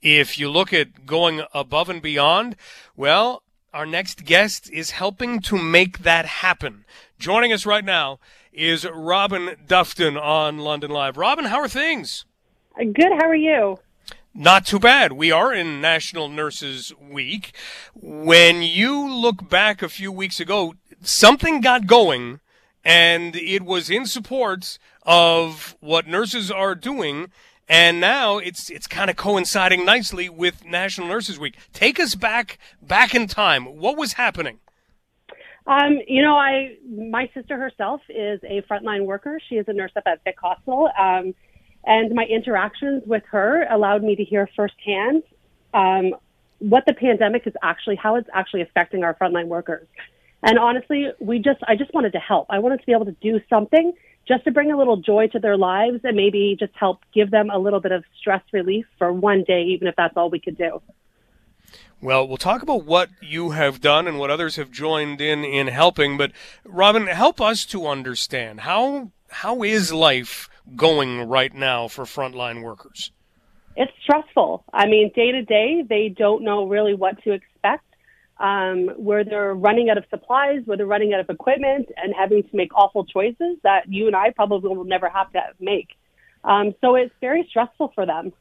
if 0.00 0.38
you 0.38 0.50
look 0.50 0.72
at 0.72 1.06
going 1.06 1.42
above 1.52 1.88
and 1.88 2.00
beyond, 2.00 2.56
well, 2.96 3.42
our 3.72 3.86
next 3.86 4.24
guest 4.24 4.70
is 4.70 4.92
helping 4.92 5.40
to 5.40 5.58
make 5.58 5.98
that 6.00 6.24
happen. 6.26 6.84
Joining 7.18 7.52
us 7.52 7.66
right 7.66 7.84
now 7.84 8.18
is 8.58 8.84
Robin 8.92 9.54
Dufton 9.66 10.16
on 10.16 10.58
London 10.58 10.90
Live. 10.90 11.16
Robin, 11.16 11.44
how 11.44 11.60
are 11.60 11.68
things? 11.68 12.24
Uh, 12.78 12.84
good. 12.92 13.12
How 13.12 13.28
are 13.28 13.36
you? 13.36 13.78
Not 14.34 14.66
too 14.66 14.80
bad. 14.80 15.12
We 15.12 15.30
are 15.30 15.54
in 15.54 15.80
National 15.80 16.28
Nurses 16.28 16.92
Week. 17.00 17.54
When 17.94 18.62
you 18.62 19.08
look 19.08 19.48
back 19.48 19.80
a 19.80 19.88
few 19.88 20.10
weeks 20.10 20.40
ago, 20.40 20.74
something 21.00 21.60
got 21.60 21.86
going 21.86 22.40
and 22.84 23.36
it 23.36 23.62
was 23.62 23.90
in 23.90 24.06
support 24.06 24.78
of 25.04 25.76
what 25.78 26.08
nurses 26.08 26.50
are 26.50 26.74
doing 26.74 27.30
and 27.68 28.00
now 28.00 28.38
it's 28.38 28.70
it's 28.70 28.86
kind 28.86 29.10
of 29.10 29.16
coinciding 29.16 29.84
nicely 29.84 30.28
with 30.28 30.64
National 30.64 31.06
Nurses 31.06 31.38
Week. 31.38 31.56
Take 31.72 32.00
us 32.00 32.14
back 32.14 32.58
back 32.80 33.14
in 33.14 33.26
time. 33.26 33.66
What 33.66 33.96
was 33.98 34.14
happening? 34.14 34.60
Um, 35.68 35.98
you 36.06 36.22
know, 36.22 36.34
I 36.34 36.76
my 36.88 37.30
sister 37.34 37.58
herself 37.58 38.00
is 38.08 38.40
a 38.42 38.62
frontline 38.62 39.04
worker. 39.04 39.38
She 39.50 39.56
is 39.56 39.66
a 39.68 39.74
nurse 39.74 39.92
up 39.96 40.04
at 40.06 40.24
Vic 40.24 40.36
Hospital, 40.40 40.88
um, 40.98 41.34
and 41.84 42.14
my 42.14 42.24
interactions 42.24 43.02
with 43.06 43.22
her 43.30 43.66
allowed 43.70 44.02
me 44.02 44.16
to 44.16 44.24
hear 44.24 44.48
firsthand 44.56 45.22
um, 45.74 46.14
what 46.58 46.84
the 46.86 46.94
pandemic 46.94 47.46
is 47.46 47.52
actually, 47.62 47.96
how 47.96 48.14
it's 48.14 48.30
actually 48.32 48.62
affecting 48.62 49.04
our 49.04 49.14
frontline 49.14 49.48
workers. 49.48 49.86
And 50.42 50.58
honestly, 50.58 51.08
we 51.20 51.38
just 51.38 51.60
I 51.68 51.76
just 51.76 51.92
wanted 51.92 52.12
to 52.12 52.18
help. 52.18 52.46
I 52.48 52.60
wanted 52.60 52.80
to 52.80 52.86
be 52.86 52.92
able 52.92 53.04
to 53.04 53.16
do 53.20 53.38
something 53.50 53.92
just 54.26 54.44
to 54.44 54.50
bring 54.50 54.72
a 54.72 54.78
little 54.78 54.96
joy 54.96 55.26
to 55.28 55.38
their 55.38 55.58
lives 55.58 56.00
and 56.02 56.16
maybe 56.16 56.56
just 56.58 56.72
help 56.76 57.00
give 57.12 57.30
them 57.30 57.50
a 57.50 57.58
little 57.58 57.80
bit 57.80 57.92
of 57.92 58.04
stress 58.18 58.42
relief 58.52 58.86
for 58.96 59.12
one 59.12 59.44
day, 59.46 59.64
even 59.64 59.86
if 59.86 59.94
that's 59.96 60.16
all 60.16 60.30
we 60.30 60.40
could 60.40 60.56
do. 60.56 60.80
Well, 62.00 62.28
we'll 62.28 62.36
talk 62.36 62.62
about 62.62 62.84
what 62.84 63.10
you 63.20 63.50
have 63.50 63.80
done 63.80 64.06
and 64.06 64.20
what 64.20 64.30
others 64.30 64.54
have 64.54 64.70
joined 64.70 65.20
in 65.20 65.44
in 65.44 65.66
helping. 65.66 66.16
But 66.16 66.30
Robin, 66.64 67.08
help 67.08 67.40
us 67.40 67.64
to 67.66 67.88
understand 67.88 68.60
how 68.60 69.10
how 69.30 69.62
is 69.64 69.92
life 69.92 70.48
going 70.76 71.22
right 71.28 71.52
now 71.52 71.88
for 71.88 72.04
frontline 72.04 72.62
workers? 72.62 73.10
It's 73.76 73.92
stressful. 74.02 74.64
I 74.72 74.86
mean, 74.86 75.10
day 75.14 75.32
to 75.32 75.42
day, 75.42 75.84
they 75.88 76.08
don't 76.08 76.44
know 76.44 76.66
really 76.66 76.94
what 76.94 77.22
to 77.24 77.32
expect. 77.32 77.84
Um, 78.40 78.90
where 78.96 79.24
they're 79.24 79.52
running 79.52 79.90
out 79.90 79.98
of 79.98 80.04
supplies, 80.10 80.60
where 80.64 80.76
they're 80.76 80.86
running 80.86 81.12
out 81.12 81.18
of 81.18 81.28
equipment, 81.28 81.88
and 81.96 82.14
having 82.16 82.44
to 82.44 82.56
make 82.56 82.72
awful 82.72 83.04
choices 83.04 83.58
that 83.64 83.92
you 83.92 84.06
and 84.06 84.14
I 84.14 84.30
probably 84.30 84.72
will 84.72 84.84
never 84.84 85.08
have 85.08 85.32
to 85.32 85.40
make. 85.58 85.88
Um, 86.44 86.72
so 86.80 86.94
it's 86.94 87.12
very 87.20 87.44
stressful 87.50 87.90
for 87.96 88.06
them 88.06 88.32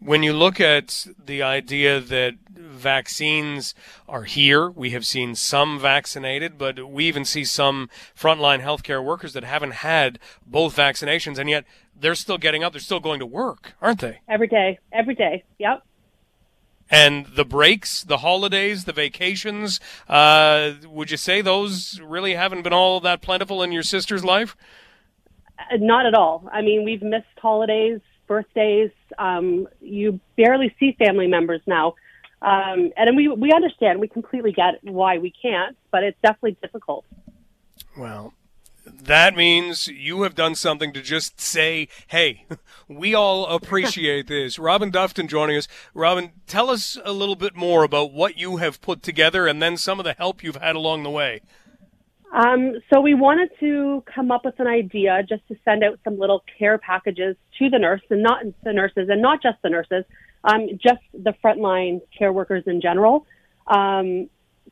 when 0.00 0.22
you 0.22 0.32
look 0.32 0.60
at 0.60 1.06
the 1.24 1.42
idea 1.42 2.00
that 2.00 2.34
vaccines 2.50 3.74
are 4.08 4.24
here, 4.24 4.70
we 4.70 4.90
have 4.90 5.04
seen 5.04 5.34
some 5.34 5.78
vaccinated, 5.78 6.56
but 6.56 6.88
we 6.88 7.06
even 7.06 7.24
see 7.24 7.44
some 7.44 7.90
frontline 8.16 8.62
healthcare 8.62 9.04
workers 9.04 9.32
that 9.32 9.44
haven't 9.44 9.72
had 9.72 10.18
both 10.46 10.76
vaccinations, 10.76 11.38
and 11.38 11.50
yet 11.50 11.64
they're 11.98 12.14
still 12.14 12.38
getting 12.38 12.62
up, 12.62 12.72
they're 12.72 12.80
still 12.80 13.00
going 13.00 13.18
to 13.18 13.26
work, 13.26 13.74
aren't 13.82 14.00
they? 14.00 14.20
Every 14.28 14.46
day, 14.46 14.78
every 14.92 15.14
day, 15.14 15.44
yep. 15.58 15.82
And 16.90 17.26
the 17.26 17.44
breaks, 17.44 18.02
the 18.02 18.18
holidays, 18.18 18.84
the 18.84 18.92
vacations, 18.92 19.78
uh, 20.08 20.72
would 20.86 21.10
you 21.10 21.18
say 21.18 21.42
those 21.42 22.00
really 22.00 22.34
haven't 22.34 22.62
been 22.62 22.72
all 22.72 23.00
that 23.00 23.20
plentiful 23.20 23.62
in 23.62 23.72
your 23.72 23.82
sister's 23.82 24.24
life? 24.24 24.56
Uh, 25.58 25.76
not 25.78 26.06
at 26.06 26.14
all. 26.14 26.48
I 26.50 26.62
mean, 26.62 26.84
we've 26.84 27.02
missed 27.02 27.26
holidays 27.36 28.00
birthdays. 28.28 28.90
Um, 29.18 29.66
you 29.80 30.20
barely 30.36 30.74
see 30.78 30.92
family 30.98 31.26
members 31.26 31.60
now. 31.66 31.94
Um, 32.40 32.92
and 32.96 33.16
we, 33.16 33.26
we 33.28 33.52
understand, 33.52 33.98
we 33.98 34.06
completely 34.06 34.52
get 34.52 34.74
why 34.82 35.18
we 35.18 35.32
can't, 35.42 35.76
but 35.90 36.04
it's 36.04 36.18
definitely 36.22 36.56
difficult. 36.62 37.04
Well, 37.96 38.32
that 38.86 39.36
means 39.36 39.88
you 39.88 40.22
have 40.22 40.34
done 40.34 40.54
something 40.54 40.92
to 40.92 41.02
just 41.02 41.40
say, 41.40 41.88
hey, 42.06 42.44
we 42.88 43.14
all 43.14 43.46
appreciate 43.46 44.26
this. 44.28 44.58
Robin 44.58 44.90
Dufton 44.90 45.28
joining 45.28 45.56
us. 45.56 45.68
Robin, 45.94 46.30
tell 46.46 46.70
us 46.70 46.96
a 47.04 47.12
little 47.12 47.36
bit 47.36 47.56
more 47.56 47.82
about 47.82 48.12
what 48.12 48.38
you 48.38 48.58
have 48.58 48.80
put 48.80 49.02
together 49.02 49.46
and 49.46 49.60
then 49.60 49.76
some 49.76 49.98
of 49.98 50.04
the 50.04 50.14
help 50.14 50.42
you've 50.42 50.56
had 50.56 50.76
along 50.76 51.02
the 51.02 51.10
way. 51.10 51.40
Um, 52.32 52.74
so 52.92 53.00
we 53.00 53.14
wanted 53.14 53.50
to 53.60 54.04
come 54.14 54.30
up 54.30 54.44
with 54.44 54.58
an 54.60 54.66
idea 54.66 55.22
just 55.28 55.46
to 55.48 55.56
send 55.64 55.82
out 55.82 55.98
some 56.04 56.18
little 56.18 56.44
care 56.58 56.76
packages 56.78 57.36
to 57.58 57.70
the 57.70 57.78
nurse 57.78 58.02
and 58.10 58.22
not 58.22 58.44
the 58.64 58.72
nurses 58.72 59.08
and 59.08 59.22
not 59.22 59.42
just 59.42 59.56
the 59.62 59.70
nurses, 59.70 60.04
um, 60.44 60.68
just 60.82 61.00
the 61.14 61.32
frontline 61.42 62.00
care 62.16 62.32
workers 62.32 62.64
in 62.66 62.80
general. 62.80 63.26
Um, 63.66 64.28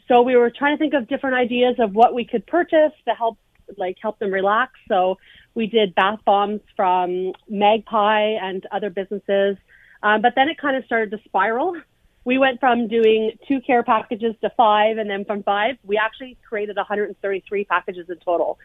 so 0.08 0.22
we 0.22 0.36
were 0.36 0.50
trying 0.50 0.76
to 0.76 0.78
think 0.78 0.94
of 0.94 1.08
different 1.08 1.36
ideas 1.36 1.76
of 1.78 1.94
what 1.94 2.14
we 2.14 2.24
could 2.24 2.46
purchase 2.46 2.92
to 3.08 3.14
help 3.14 3.38
like 3.78 3.96
help 4.00 4.18
them 4.18 4.30
relax. 4.30 4.72
So 4.88 5.18
we 5.54 5.66
did 5.66 5.94
bath 5.94 6.20
bombs 6.24 6.60
from 6.76 7.32
Magpie 7.48 8.36
and 8.40 8.64
other 8.70 8.90
businesses. 8.90 9.56
Um, 10.02 10.22
but 10.22 10.34
then 10.36 10.48
it 10.48 10.58
kind 10.58 10.76
of 10.76 10.84
started 10.84 11.10
to 11.10 11.18
spiral. 11.24 11.74
We 12.26 12.38
went 12.38 12.58
from 12.58 12.88
doing 12.88 13.38
two 13.46 13.60
care 13.60 13.84
packages 13.84 14.34
to 14.40 14.50
five, 14.56 14.98
and 14.98 15.08
then 15.08 15.24
from 15.24 15.44
five, 15.44 15.76
we 15.84 15.96
actually 15.96 16.36
created 16.46 16.76
133 16.76 17.64
packages 17.66 18.06
in 18.08 18.16
total. 18.16 18.58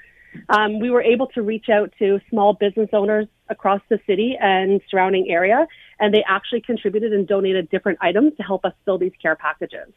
Um, 0.50 0.80
we 0.80 0.90
were 0.90 1.04
able 1.04 1.28
to 1.28 1.44
reach 1.44 1.68
out 1.72 1.94
to 2.00 2.20
small 2.32 2.54
business 2.54 2.90
owners 2.92 3.28
across 3.50 3.82
the 3.88 4.00
city 4.08 4.36
and 4.42 4.82
surrounding 4.90 5.30
area, 5.30 5.68
and 6.00 6.12
they 6.12 6.24
actually 6.28 6.62
contributed 6.62 7.14
and 7.14 7.28
donated 7.28 7.70
different 7.70 8.00
items 8.02 8.36
to 8.38 8.44
help 8.44 8.66
us 8.66 8.74
fill 8.84 8.98
these 8.98 9.14
care 9.22 9.36
packages. 9.36 9.94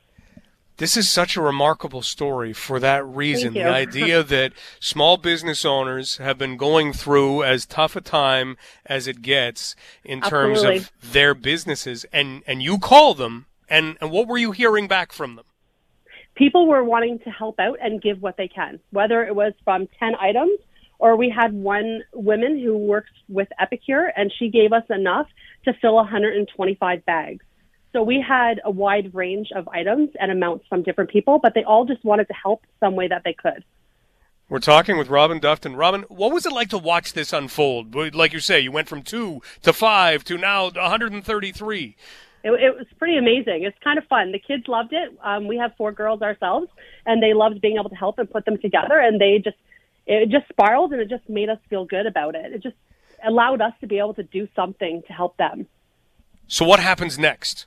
This 0.76 0.94
is 0.94 1.09
such 1.09 1.35
a 1.35 1.40
remarkable 1.40 2.02
story 2.02 2.52
for 2.52 2.78
that 2.80 3.06
reason. 3.06 3.54
The 3.54 3.64
idea 3.71 4.23
that 4.23 4.52
small 4.78 5.16
business 5.16 5.64
owners 5.64 6.18
have 6.18 6.37
been 6.37 6.59
going 6.59 6.92
through 6.92 7.44
as 7.44 7.64
tough 7.64 7.97
a 7.97 8.02
time 8.02 8.59
as 8.85 9.06
it 9.06 9.23
gets 9.23 9.75
in 10.04 10.21
terms 10.21 10.62
of 10.64 10.92
their 11.00 11.33
businesses 11.33 12.04
and, 12.12 12.42
and 12.47 12.61
you 12.61 12.78
call 12.78 13.14
them 13.14 13.47
and, 13.68 13.97
and 14.00 14.11
what 14.11 14.28
were 14.28 14.38
you 14.38 14.52
hearing 14.52 14.88
back 14.88 15.12
from 15.12 15.37
them? 15.37 15.44
People 16.35 16.66
were 16.66 16.83
wanting 16.83 17.21
to 17.21 17.30
help 17.30 17.61
out 17.61 17.78
and 17.80 18.02
give 18.02 18.21
what 18.21 18.37
they 18.37 18.49
can, 18.49 18.80
whether 18.90 19.25
it 19.25 19.35
was 19.35 19.52
from 19.64 19.88
10 20.00 20.14
items 20.16 20.59
or 20.99 21.16
we 21.16 21.28
had 21.28 21.52
one 21.52 22.02
woman 22.12 22.59
who 22.59 22.76
works 22.76 23.11
with 23.28 23.49
Epicure 23.61 24.12
and 24.16 24.33
she 24.38 24.49
gave 24.49 24.73
us 24.73 24.85
enough 24.90 25.26
to 25.64 25.75
fill 25.80 25.97
125 25.97 27.04
bags. 27.04 27.44
So 27.92 28.02
we 28.02 28.25
had 28.26 28.61
a 28.64 28.71
wide 28.71 29.14
range 29.14 29.50
of 29.54 29.68
items 29.68 30.11
and 30.18 30.33
amounts 30.33 30.66
from 30.66 30.83
different 30.83 31.11
people, 31.11 31.38
but 31.42 31.54
they 31.54 31.62
all 31.62 31.85
just 31.85 32.04
wanted 32.04 32.26
to 32.28 32.35
help 32.35 32.64
some 32.80 32.97
way 32.97 33.06
that 33.09 33.23
they 33.25 33.35
could. 33.35 33.64
We're 34.49 34.59
talking 34.59 34.99
with 34.99 35.09
Robin 35.09 35.40
Dufton. 35.40 35.76
Robin, 35.76 36.02
what 36.09 36.33
was 36.33 36.44
it 36.44 36.52
like 36.52 36.68
to 36.71 36.78
watch 36.78 37.12
this 37.12 37.33
unfold? 37.33 37.94
Like 37.94 38.33
you 38.33 38.40
say, 38.40 38.61
you 38.61 38.73
went 38.73 38.88
from 38.88 39.02
two 39.02 39.42
to 39.62 39.73
five 39.73 40.25
to 40.25 40.37
now 40.37 40.71
133. 40.71 41.97
It, 42.44 42.52
it 42.52 42.76
was 42.76 42.86
pretty 42.98 43.16
amazing. 43.16 43.64
It's 43.64 43.76
kind 43.82 43.98
of 43.98 44.04
fun. 44.04 44.30
The 44.30 44.38
kids 44.38 44.68
loved 44.68 44.92
it. 44.92 45.12
Um, 45.22 45.48
we 45.48 45.56
have 45.56 45.72
four 45.76 45.90
girls 45.90 46.22
ourselves, 46.22 46.68
and 47.06 47.22
they 47.22 47.34
loved 47.34 47.60
being 47.60 47.76
able 47.76 47.90
to 47.90 47.96
help 47.96 48.18
and 48.18 48.30
put 48.30 48.44
them 48.44 48.58
together. 48.58 48.98
And 49.00 49.20
they 49.20 49.40
just, 49.42 49.56
it 50.06 50.28
just 50.28 50.46
spiraled, 50.48 50.92
and 50.92 51.00
it 51.00 51.08
just 51.08 51.28
made 51.28 51.48
us 51.48 51.58
feel 51.70 51.84
good 51.86 52.06
about 52.06 52.34
it. 52.36 52.52
It 52.52 52.62
just 52.62 52.76
allowed 53.26 53.60
us 53.60 53.72
to 53.80 53.86
be 53.86 53.98
able 53.98 54.14
to 54.14 54.22
do 54.22 54.46
something 54.54 55.02
to 55.06 55.12
help 55.12 55.36
them. 55.38 55.66
So 56.46 56.64
what 56.66 56.80
happens 56.80 57.18
next? 57.18 57.66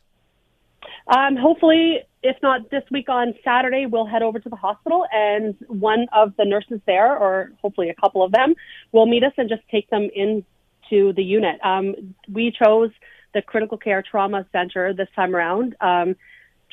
Um, 1.08 1.36
hopefully, 1.36 2.00
if 2.22 2.38
not 2.44 2.70
this 2.70 2.84
week 2.92 3.10
on 3.10 3.34
Saturday, 3.44 3.88
we'll 3.88 4.06
head 4.06 4.22
over 4.22 4.40
to 4.40 4.50
the 4.50 4.56
hospital 4.56 5.06
and 5.12 5.56
one 5.68 6.06
of 6.14 6.36
the 6.38 6.46
nurses 6.46 6.80
there, 6.86 7.18
or 7.18 7.52
hopefully 7.62 7.90
a 7.90 7.96
couple 7.96 8.24
of 8.24 8.32
them, 8.32 8.54
will 8.92 9.08
meet 9.08 9.24
us 9.24 9.34
and 9.38 9.50
just 9.50 9.64
take 9.72 9.90
them 9.90 10.10
into 10.14 11.14
the 11.14 11.24
unit. 11.24 11.60
Um, 11.64 12.14
we 12.32 12.52
chose 12.52 12.92
the 13.38 13.42
critical 13.44 13.78
care 13.78 14.02
trauma 14.02 14.48
center 14.52 14.94
this 14.94 15.08
time 15.16 15.36
around 15.36 15.76
um, 15.80 16.16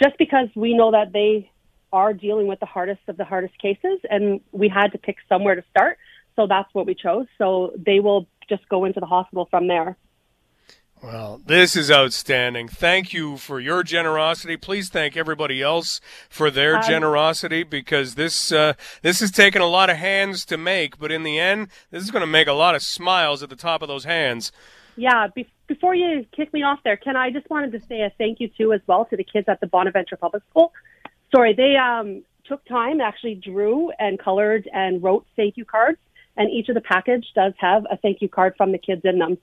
just 0.03 0.17
because 0.17 0.49
we 0.55 0.73
know 0.73 0.91
that 0.93 1.13
they 1.13 1.51
are 1.93 2.15
dealing 2.15 2.47
with 2.47 2.59
the 2.59 2.67
hardest 2.67 3.03
of 3.07 3.19
the 3.19 3.25
hardest 3.25 3.57
cases 3.59 3.99
and 4.09 4.41
we 4.51 4.67
had 4.67 4.89
to 4.89 4.97
pick 4.97 5.19
somewhere 5.29 5.55
to 5.55 5.63
start. 5.71 5.99
So 6.37 6.47
that's 6.47 6.73
what 6.73 6.87
we 6.87 6.95
chose. 6.95 7.27
So 7.37 7.75
they 7.77 8.01
will 8.01 8.27
just 8.49 8.67
go 8.71 8.87
into 8.87 8.99
the 8.99 9.05
hospital 9.07 9.47
from 9.51 9.69
there. 9.69 9.99
Well, 11.03 11.43
this 11.45 11.77
is 11.77 11.91
outstanding. 11.91 12.67
Thank 12.67 13.13
you 13.13 13.37
for 13.37 13.61
your 13.61 13.83
generosity. 13.83 14.57
Please 14.57 14.89
thank 14.89 15.19
everybody 15.19 15.61
else 15.61 16.01
for 16.31 16.51
their 16.51 16.81
generosity 16.81 17.63
because 17.63 18.15
this 18.15 18.51
uh, 18.51 18.73
this 19.03 19.21
has 19.21 19.31
taken 19.31 19.61
a 19.61 19.67
lot 19.67 19.91
of 19.91 19.99
hands 19.99 20.47
to 20.47 20.57
make, 20.57 20.99
but 20.99 21.13
in 21.13 21.23
the 21.25 21.39
end, 21.39 21.69
this 21.91 22.03
is 22.03 22.11
going 22.11 22.23
to 22.23 22.27
make 22.27 22.49
a 22.49 22.55
lot 22.55 22.75
of 22.75 22.83
smiles 22.83 23.43
at 23.43 23.51
the 23.51 23.57
top 23.57 23.83
of 23.83 23.89
those 23.89 24.05
hands. 24.05 24.51
Yeah, 24.97 25.29
be- 25.35 25.49
before 25.67 25.95
you 25.95 26.27
kick 26.37 26.53
me 26.53 26.63
off 26.63 26.81
there, 26.85 26.97
Ken, 26.97 27.17
I 27.17 27.31
just 27.31 27.49
wanted 27.51 27.73
to 27.73 27.81
say 27.87 28.03
a 28.03 28.13
thank 28.17 28.41
you 28.41 28.49
too 28.49 28.73
as 28.73 28.81
well 28.87 29.05
to 29.07 29.17
the 29.17 29.25
kids 29.25 29.49
at 29.49 29.61
the 29.61 29.67
Bonaventure 29.67 30.17
Public 30.17 30.43
School. 30.51 30.73
Sorry, 31.35 31.55
they 31.55 31.77
um, 31.77 32.23
took 32.45 32.65
time, 32.67 33.01
actually 33.01 33.35
drew 33.35 33.91
and 33.99 34.19
colored 34.19 34.69
and 34.73 35.03
wrote 35.03 35.27
thank 35.37 35.57
you 35.57 35.65
cards, 35.65 35.99
and 36.37 36.51
each 36.51 36.69
of 36.69 36.75
the 36.75 36.81
package 36.81 37.27
does 37.35 37.55
have 37.59 37.87
a 37.91 37.97
thank 37.97 38.23
you 38.23 38.29
card 38.29 38.55
from 38.57 38.73
the 38.73 38.79
kids 38.79 39.03
in 39.05 39.19
them. 39.19 39.39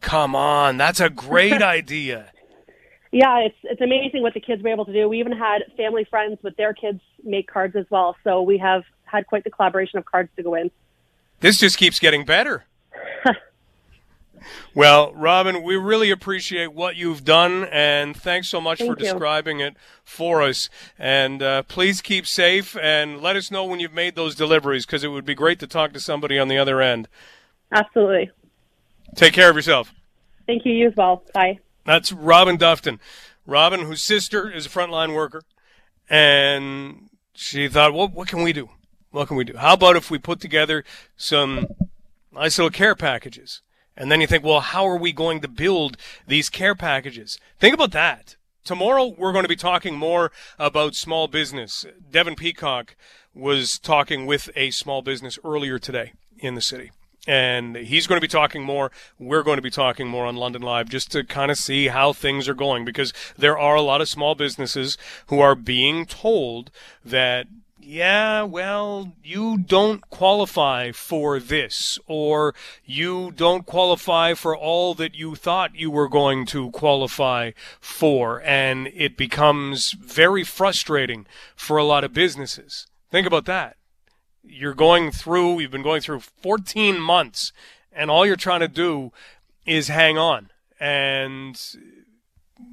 Come 0.00 0.34
on, 0.34 0.76
that's 0.76 1.00
a 1.00 1.10
great 1.10 1.62
idea. 1.62 2.30
Yeah, 3.12 3.38
it's 3.40 3.56
it's 3.62 3.80
amazing 3.80 4.22
what 4.22 4.34
the 4.34 4.40
kids 4.40 4.62
were 4.62 4.70
able 4.70 4.86
to 4.86 4.92
do. 4.92 5.08
We 5.08 5.20
even 5.20 5.32
had 5.32 5.62
family 5.76 6.04
friends 6.04 6.38
with 6.42 6.56
their 6.56 6.74
kids 6.74 7.00
make 7.22 7.46
cards 7.46 7.76
as 7.76 7.86
well. 7.88 8.16
So 8.24 8.42
we 8.42 8.58
have 8.58 8.82
had 9.04 9.26
quite 9.26 9.44
the 9.44 9.50
collaboration 9.50 9.98
of 9.98 10.04
cards 10.04 10.30
to 10.36 10.42
go 10.42 10.54
in. 10.54 10.70
This 11.40 11.58
just 11.58 11.78
keeps 11.78 12.00
getting 12.00 12.24
better. 12.24 12.64
well, 14.74 15.12
Robin, 15.14 15.62
we 15.62 15.76
really 15.76 16.10
appreciate 16.10 16.72
what 16.72 16.96
you've 16.96 17.24
done, 17.24 17.64
and 17.64 18.16
thanks 18.16 18.48
so 18.48 18.60
much 18.60 18.78
Thank 18.78 18.92
for 18.92 18.98
you. 18.98 19.04
describing 19.04 19.60
it 19.60 19.76
for 20.04 20.42
us. 20.42 20.68
And 20.98 21.42
uh, 21.42 21.62
please 21.62 22.00
keep 22.00 22.26
safe, 22.26 22.76
and 22.76 23.20
let 23.20 23.36
us 23.36 23.50
know 23.50 23.64
when 23.64 23.80
you've 23.80 23.94
made 23.94 24.14
those 24.14 24.34
deliveries, 24.34 24.86
because 24.86 25.04
it 25.04 25.08
would 25.08 25.24
be 25.24 25.34
great 25.34 25.58
to 25.60 25.66
talk 25.66 25.92
to 25.92 26.00
somebody 26.00 26.38
on 26.38 26.48
the 26.48 26.58
other 26.58 26.80
end. 26.80 27.08
Absolutely. 27.72 28.30
Take 29.14 29.32
care 29.32 29.50
of 29.50 29.56
yourself. 29.56 29.92
Thank 30.46 30.64
you, 30.64 30.72
you 30.72 30.88
as 30.88 30.96
well. 30.96 31.22
Bye. 31.32 31.58
That's 31.84 32.12
Robin 32.12 32.56
Dufton. 32.56 32.98
Robin, 33.46 33.80
whose 33.80 34.02
sister 34.02 34.50
is 34.50 34.66
a 34.66 34.70
frontline 34.70 35.14
worker, 35.14 35.42
and 36.08 37.10
she 37.34 37.68
thought, 37.68 37.92
well, 37.92 38.08
what 38.08 38.28
can 38.28 38.42
we 38.42 38.52
do? 38.52 38.70
What 39.10 39.28
can 39.28 39.36
we 39.36 39.44
do? 39.44 39.56
How 39.56 39.74
about 39.74 39.96
if 39.96 40.10
we 40.10 40.18
put 40.18 40.40
together 40.40 40.84
some 41.16 41.66
nice 42.32 42.58
little 42.58 42.70
care 42.70 42.94
packages? 42.94 43.62
And 43.96 44.10
then 44.10 44.20
you 44.20 44.26
think, 44.26 44.44
well, 44.44 44.60
how 44.60 44.86
are 44.86 44.96
we 44.96 45.12
going 45.12 45.40
to 45.40 45.48
build 45.48 45.96
these 46.26 46.50
care 46.50 46.74
packages? 46.74 47.38
Think 47.58 47.74
about 47.74 47.92
that. 47.92 48.36
Tomorrow, 48.64 49.14
we're 49.18 49.32
going 49.32 49.44
to 49.44 49.48
be 49.48 49.56
talking 49.56 49.94
more 49.94 50.32
about 50.58 50.94
small 50.94 51.28
business. 51.28 51.84
Devin 52.10 52.34
Peacock 52.34 52.96
was 53.34 53.78
talking 53.78 54.26
with 54.26 54.48
a 54.56 54.70
small 54.70 55.02
business 55.02 55.38
earlier 55.44 55.78
today 55.78 56.12
in 56.38 56.54
the 56.54 56.62
city. 56.62 56.90
And 57.26 57.76
he's 57.76 58.06
going 58.06 58.18
to 58.18 58.24
be 58.24 58.30
talking 58.30 58.62
more. 58.62 58.90
We're 59.18 59.42
going 59.42 59.56
to 59.56 59.62
be 59.62 59.70
talking 59.70 60.08
more 60.08 60.26
on 60.26 60.36
London 60.36 60.62
Live 60.62 60.88
just 60.88 61.10
to 61.12 61.24
kind 61.24 61.50
of 61.50 61.56
see 61.56 61.88
how 61.88 62.12
things 62.12 62.48
are 62.48 62.54
going 62.54 62.84
because 62.84 63.12
there 63.36 63.58
are 63.58 63.76
a 63.76 63.82
lot 63.82 64.00
of 64.00 64.08
small 64.08 64.34
businesses 64.34 64.98
who 65.28 65.40
are 65.40 65.54
being 65.54 66.04
told 66.04 66.70
that 67.04 67.46
yeah, 67.84 68.42
well, 68.42 69.12
you 69.22 69.58
don't 69.58 70.08
qualify 70.08 70.90
for 70.92 71.38
this, 71.38 71.98
or 72.06 72.54
you 72.84 73.30
don't 73.30 73.66
qualify 73.66 74.34
for 74.34 74.56
all 74.56 74.94
that 74.94 75.14
you 75.14 75.34
thought 75.34 75.76
you 75.76 75.90
were 75.90 76.08
going 76.08 76.46
to 76.46 76.70
qualify 76.70 77.50
for, 77.80 78.42
and 78.42 78.88
it 78.94 79.16
becomes 79.16 79.92
very 79.92 80.44
frustrating 80.44 81.26
for 81.54 81.76
a 81.76 81.84
lot 81.84 82.04
of 82.04 82.14
businesses. 82.14 82.86
Think 83.10 83.26
about 83.26 83.44
that. 83.44 83.76
You're 84.42 84.74
going 84.74 85.10
through, 85.10 85.60
you've 85.60 85.70
been 85.70 85.82
going 85.82 86.00
through 86.00 86.20
14 86.20 87.00
months, 87.00 87.52
and 87.92 88.10
all 88.10 88.26
you're 88.26 88.36
trying 88.36 88.60
to 88.60 88.68
do 88.68 89.12
is 89.66 89.88
hang 89.88 90.16
on. 90.18 90.50
And 90.80 91.60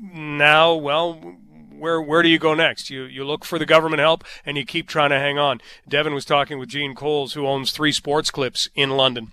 now, 0.01 0.73
well, 0.73 1.35
where 1.81 1.99
where 1.99 2.21
do 2.21 2.29
you 2.29 2.37
go 2.37 2.53
next? 2.53 2.89
You 2.89 3.03
you 3.03 3.25
look 3.25 3.43
for 3.43 3.57
the 3.57 3.65
government 3.65 3.99
help 3.99 4.23
and 4.45 4.55
you 4.55 4.65
keep 4.65 4.87
trying 4.87 5.09
to 5.09 5.19
hang 5.19 5.37
on. 5.37 5.61
Devin 5.87 6.13
was 6.13 6.25
talking 6.25 6.59
with 6.59 6.69
Jean 6.69 6.93
Coles, 6.93 7.33
who 7.33 7.47
owns 7.47 7.71
three 7.71 7.91
sports 7.91 8.29
clips 8.29 8.69
in 8.75 8.91
London, 8.91 9.31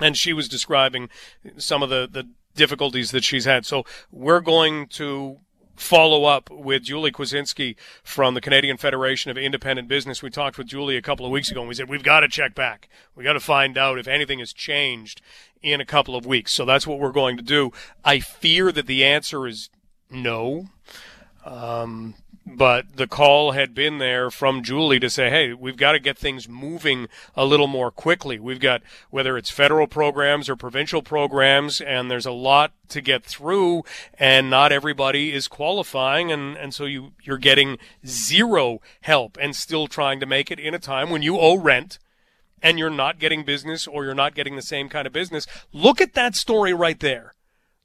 and 0.00 0.16
she 0.16 0.32
was 0.32 0.48
describing 0.48 1.08
some 1.56 1.82
of 1.82 1.88
the 1.88 2.06
the 2.10 2.28
difficulties 2.54 3.10
that 3.12 3.24
she's 3.24 3.46
had. 3.46 3.64
So 3.64 3.84
we're 4.12 4.40
going 4.40 4.88
to 4.88 5.38
follow 5.74 6.24
up 6.26 6.50
with 6.50 6.82
Julie 6.82 7.10
Kwiecinski 7.10 7.74
from 8.02 8.34
the 8.34 8.40
Canadian 8.42 8.76
Federation 8.76 9.30
of 9.30 9.38
Independent 9.38 9.88
Business. 9.88 10.22
We 10.22 10.28
talked 10.28 10.58
with 10.58 10.66
Julie 10.66 10.98
a 10.98 11.02
couple 11.02 11.24
of 11.24 11.32
weeks 11.32 11.50
ago 11.50 11.60
and 11.60 11.68
we 11.68 11.74
said 11.74 11.88
we've 11.88 12.02
got 12.02 12.20
to 12.20 12.28
check 12.28 12.54
back. 12.54 12.90
We 13.14 13.24
got 13.24 13.32
to 13.32 13.40
find 13.40 13.78
out 13.78 13.98
if 13.98 14.06
anything 14.06 14.40
has 14.40 14.52
changed 14.52 15.22
in 15.62 15.80
a 15.80 15.86
couple 15.86 16.14
of 16.14 16.26
weeks. 16.26 16.52
So 16.52 16.66
that's 16.66 16.86
what 16.86 16.98
we're 16.98 17.12
going 17.12 17.38
to 17.38 17.42
do. 17.42 17.72
I 18.04 18.20
fear 18.20 18.70
that 18.72 18.86
the 18.86 19.02
answer 19.04 19.46
is 19.46 19.70
no. 20.10 20.66
Um, 21.44 22.14
but 22.46 22.96
the 22.96 23.06
call 23.06 23.52
had 23.52 23.74
been 23.74 23.98
there 23.98 24.30
from 24.30 24.62
Julie 24.62 24.98
to 25.00 25.10
say, 25.10 25.30
hey, 25.30 25.52
we've 25.52 25.76
got 25.76 25.92
to 25.92 25.98
get 25.98 26.18
things 26.18 26.48
moving 26.48 27.08
a 27.36 27.44
little 27.44 27.66
more 27.66 27.90
quickly. 27.90 28.38
We've 28.38 28.60
got, 28.60 28.82
whether 29.10 29.36
it's 29.36 29.50
federal 29.50 29.86
programs 29.86 30.48
or 30.48 30.56
provincial 30.56 31.02
programs, 31.02 31.80
and 31.80 32.10
there's 32.10 32.26
a 32.26 32.32
lot 32.32 32.72
to 32.88 33.00
get 33.00 33.24
through, 33.24 33.84
and 34.14 34.50
not 34.50 34.72
everybody 34.72 35.32
is 35.32 35.48
qualifying, 35.48 36.32
and, 36.32 36.56
and 36.56 36.74
so 36.74 36.86
you, 36.86 37.12
you're 37.22 37.38
getting 37.38 37.78
zero 38.06 38.80
help 39.02 39.38
and 39.40 39.54
still 39.54 39.86
trying 39.86 40.18
to 40.18 40.26
make 40.26 40.50
it 40.50 40.58
in 40.58 40.74
a 40.74 40.78
time 40.78 41.10
when 41.10 41.22
you 41.22 41.38
owe 41.38 41.56
rent 41.56 41.98
and 42.62 42.78
you're 42.78 42.90
not 42.90 43.18
getting 43.18 43.44
business 43.44 43.86
or 43.86 44.04
you're 44.04 44.14
not 44.14 44.34
getting 44.34 44.56
the 44.56 44.62
same 44.62 44.88
kind 44.88 45.06
of 45.06 45.12
business. 45.12 45.46
Look 45.72 46.00
at 46.00 46.14
that 46.14 46.34
story 46.34 46.72
right 46.72 46.98
there. 47.00 47.34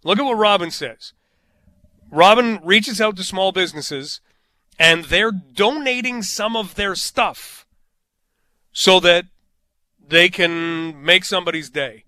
Look 0.04 0.20
at 0.20 0.26
what 0.26 0.38
Robin 0.38 0.72
says. 0.72 1.14
Robin 2.12 2.60
reaches 2.64 3.02
out 3.02 3.16
to 3.18 3.24
small 3.24 3.52
businesses 3.52 4.22
and 4.78 5.06
they're 5.06 5.32
donating 5.32 6.22
some 6.22 6.56
of 6.56 6.76
their 6.76 6.96
stuff 6.96 7.66
so 8.72 9.00
that 9.00 9.26
they 10.08 10.30
can 10.30 11.04
make 11.04 11.26
somebody's 11.26 11.70
day. 11.70 12.04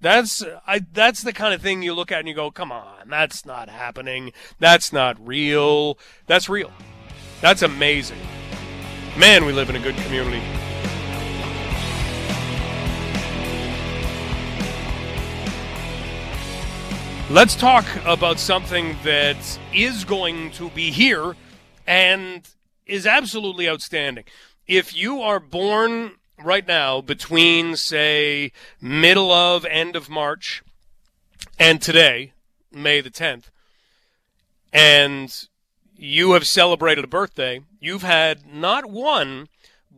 That's 0.00 0.42
I 0.66 0.80
that's 0.92 1.22
the 1.22 1.32
kind 1.32 1.54
of 1.54 1.62
thing 1.62 1.82
you 1.82 1.94
look 1.94 2.10
at 2.10 2.18
and 2.18 2.28
you 2.28 2.34
go, 2.34 2.50
"Come 2.50 2.72
on, 2.72 3.08
that's 3.08 3.46
not 3.46 3.68
happening. 3.68 4.32
That's 4.58 4.92
not 4.92 5.24
real. 5.24 5.96
That's 6.26 6.48
real. 6.48 6.72
That's 7.40 7.62
amazing." 7.62 8.18
Man, 9.16 9.44
we 9.44 9.52
live 9.52 9.70
in 9.70 9.76
a 9.76 9.78
good 9.78 9.96
community. 9.98 10.42
Let's 17.32 17.56
talk 17.56 17.86
about 18.04 18.38
something 18.38 18.94
that 19.04 19.58
is 19.72 20.04
going 20.04 20.50
to 20.50 20.68
be 20.68 20.90
here 20.90 21.34
and 21.86 22.46
is 22.84 23.06
absolutely 23.06 23.66
outstanding. 23.66 24.24
If 24.66 24.94
you 24.94 25.22
are 25.22 25.40
born 25.40 26.16
right 26.44 26.68
now 26.68 27.00
between, 27.00 27.76
say, 27.76 28.52
middle 28.82 29.32
of, 29.32 29.64
end 29.64 29.96
of 29.96 30.10
March 30.10 30.62
and 31.58 31.80
today, 31.80 32.34
May 32.70 33.00
the 33.00 33.08
10th, 33.08 33.44
and 34.70 35.34
you 35.96 36.32
have 36.32 36.46
celebrated 36.46 37.02
a 37.02 37.08
birthday, 37.08 37.62
you've 37.80 38.02
had 38.02 38.44
not 38.46 38.90
one, 38.90 39.48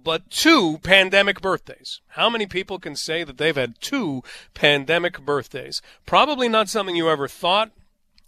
but 0.05 0.31
two 0.31 0.79
pandemic 0.79 1.41
birthdays. 1.41 2.01
How 2.09 2.31
many 2.31 2.47
people 2.47 2.79
can 2.79 2.95
say 2.95 3.25
that 3.25 3.39
they've 3.39 3.57
had 3.57 3.81
two 3.81 4.23
pandemic 4.53 5.21
birthdays? 5.21 5.83
Probably 6.07 6.49
not 6.49 6.69
something 6.69 6.95
you 6.95 7.11
ever 7.11 7.27
thought 7.27 7.73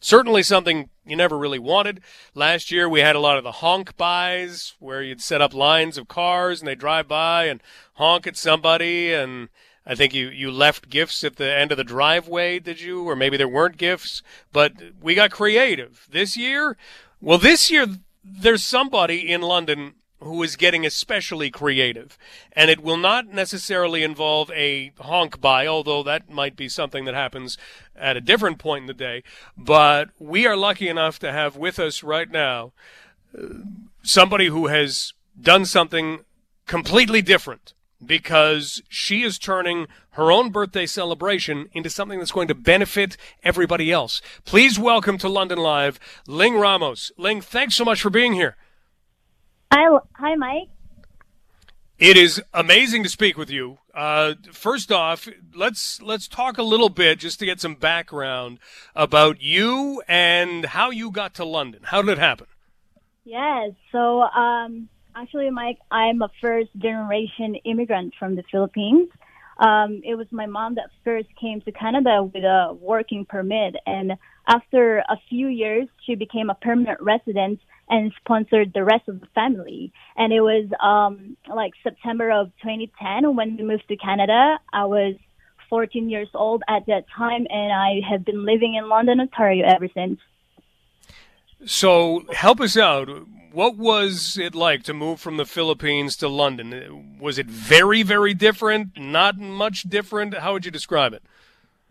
Certainly 0.01 0.43
something 0.43 0.91
you 1.07 1.17
never 1.17 1.39
really 1.39 1.59
wanted. 1.59 2.01
Last 2.35 2.71
year 2.71 2.89
we 2.89 3.01
had 3.01 3.17
a 3.17 3.21
lot 3.21 3.39
of 3.39 3.45
the 3.45 3.53
honk 3.53 3.97
buys 3.97 4.75
where 4.79 5.03
you'd 5.03 5.23
set 5.23 5.41
up 5.41 5.55
lines 5.55 5.97
of 5.97 6.09
cars 6.09 6.61
and 6.61 6.69
they 6.69 6.75
drive 6.75 7.09
by 7.09 7.45
and 7.45 7.63
honk 7.95 8.27
at 8.27 8.37
somebody 8.37 9.13
and 9.13 9.49
I 9.87 9.95
think 9.95 10.13
you, 10.13 10.29
you 10.29 10.51
left 10.51 10.91
gifts 10.91 11.23
at 11.25 11.37
the 11.37 11.51
end 11.51 11.71
of 11.71 11.79
the 11.79 11.85
driveway, 11.85 12.59
did 12.59 12.81
you? 12.81 13.09
Or 13.09 13.15
maybe 13.15 13.37
there 13.37 13.49
weren't 13.49 13.77
gifts, 13.77 14.23
but 14.53 14.73
we 15.01 15.15
got 15.15 15.31
creative. 15.31 16.09
This 16.11 16.37
year, 16.37 16.77
well, 17.21 17.39
this 17.39 17.71
year 17.71 17.87
there's 18.23 18.65
somebody 18.65 19.31
in 19.31 19.43
London 19.43 19.95
who 20.21 20.43
is 20.43 20.57
getting 20.57 20.87
especially 20.87 21.51
creative. 21.51 22.19
And 22.53 22.71
it 22.71 22.83
will 22.83 22.97
not 22.97 23.29
necessarily 23.29 24.03
involve 24.03 24.51
a 24.53 24.93
honk 24.99 25.41
by, 25.41 25.67
although 25.67 26.03
that 26.03 26.31
might 26.31 26.57
be 26.57 26.69
something 26.69 27.05
that 27.05 27.15
happens 27.15 27.59
at 27.95 28.17
a 28.17 28.21
different 28.21 28.59
point 28.59 28.83
in 28.83 28.87
the 28.87 28.95
day. 28.95 29.23
But 29.57 30.11
we 30.19 30.47
are 30.47 30.57
lucky 30.57 30.89
enough 30.89 31.19
to 31.21 31.33
have 31.33 31.57
with 31.57 31.79
us 31.79 32.03
right 32.03 32.31
now 32.31 32.73
uh, 33.37 33.47
somebody 34.03 34.47
who 34.47 34.69
has 34.69 35.13
done 35.41 35.65
something 35.65 36.21
completely 36.67 37.23
different 37.23 37.75
because 38.05 38.83
she 38.89 39.23
is 39.23 39.39
turning 39.39 39.87
her 40.11 40.31
own 40.31 40.51
birthday 40.51 40.87
celebration 40.87 41.69
into 41.73 41.91
something 41.91 42.19
that's 42.19 42.33
going 42.33 42.49
to 42.49 42.55
benefit 42.55 43.17
everybody 43.43 43.91
else. 43.91 44.21
Please 44.45 44.79
welcome 44.79 45.19
to 45.19 45.29
London 45.29 45.59
Live, 45.59 45.99
Ling 46.27 46.57
Ramos. 46.57 47.11
Ling, 47.17 47.41
thanks 47.41 47.75
so 47.75 47.85
much 47.85 48.01
for 48.01 48.11
being 48.11 48.35
here. 48.35 48.57
Hi, 49.79 49.99
hi, 50.15 50.35
Mike. 50.37 50.69
It 51.99 52.17
is 52.17 52.43
amazing 52.55 53.03
to 53.03 53.11
speak 53.11 53.37
with 53.37 53.51
you. 53.51 53.77
Uh, 53.93 54.33
first 54.51 54.91
off, 54.91 55.29
let's 55.55 56.01
let's 56.01 56.27
talk 56.29 56.57
a 56.57 56.63
little 56.63 56.89
bit 56.89 57.19
just 57.19 57.39
to 57.41 57.45
get 57.45 57.61
some 57.61 57.75
background 57.75 58.59
about 58.95 59.43
you 59.43 60.03
and 60.09 60.65
how 60.65 60.89
you 60.89 61.11
got 61.11 61.35
to 61.35 61.45
London. 61.45 61.83
How 61.85 62.01
did 62.01 62.13
it 62.13 62.19
happen? 62.19 62.47
Yes. 63.25 63.73
So, 63.93 64.23
um, 64.23 64.89
actually, 65.15 65.51
Mike, 65.51 65.79
I'm 65.91 66.23
a 66.23 66.31
first 66.41 66.71
generation 66.79 67.57
immigrant 67.67 68.15
from 68.19 68.35
the 68.35 68.45
Philippines. 68.51 69.11
Um, 69.59 70.01
it 70.07 70.15
was 70.15 70.27
my 70.31 70.47
mom 70.47 70.77
that 70.77 70.89
first 71.05 71.29
came 71.39 71.61
to 71.61 71.73
Canada 71.73 72.23
with 72.23 72.45
a 72.45 72.75
working 72.81 73.27
permit, 73.27 73.77
and 73.85 74.15
after 74.49 75.01
a 75.01 75.19
few 75.29 75.49
years, 75.49 75.87
she 76.07 76.15
became 76.15 76.49
a 76.49 76.55
permanent 76.55 76.99
resident 77.03 77.61
and 77.89 78.13
sponsored 78.21 78.73
the 78.73 78.85
rest 78.85 79.09
of 79.09 79.21
the 79.21 79.27
family. 79.35 79.93
And 80.17 80.33
it 80.33 80.41
was 80.41 80.69
um, 80.83 81.37
like 81.49 81.73
September 81.83 82.31
of 82.31 82.49
2010 82.63 83.37
when 83.37 83.57
we 83.57 83.65
moved 83.65 83.89
to 83.89 83.97
Canada. 83.97 84.59
I 84.73 84.85
was 84.87 85.15
14 85.69 86.09
years 86.09 86.29
old 86.35 86.63
at 86.69 86.87
that 86.87 87.05
time, 87.17 87.47
and 87.51 87.73
I 87.73 88.01
have 88.09 88.25
been 88.25 88.45
living 88.45 88.75
in 88.75 88.89
London, 88.89 89.21
Ontario 89.21 89.67
ever 89.67 89.89
since. 89.95 90.21
So, 91.65 92.25
help 92.33 92.61
us 92.61 92.77
out. 92.77 93.09
What 93.53 93.77
was 93.77 94.37
it 94.37 94.55
like 94.55 94.83
to 94.83 94.93
move 94.93 95.19
from 95.19 95.39
the 95.39 95.47
Philippines 95.47 96.17
to 96.17 96.29
London? 96.29 97.19
Was 97.19 97.39
it 97.39 97.47
very, 97.47 98.03
very 98.03 98.35
different? 98.35 98.99
Not 98.99 99.39
much 99.39 99.85
different? 99.85 100.35
How 100.35 100.53
would 100.53 100.67
you 100.67 100.71
describe 100.71 101.15
it? 101.15 101.23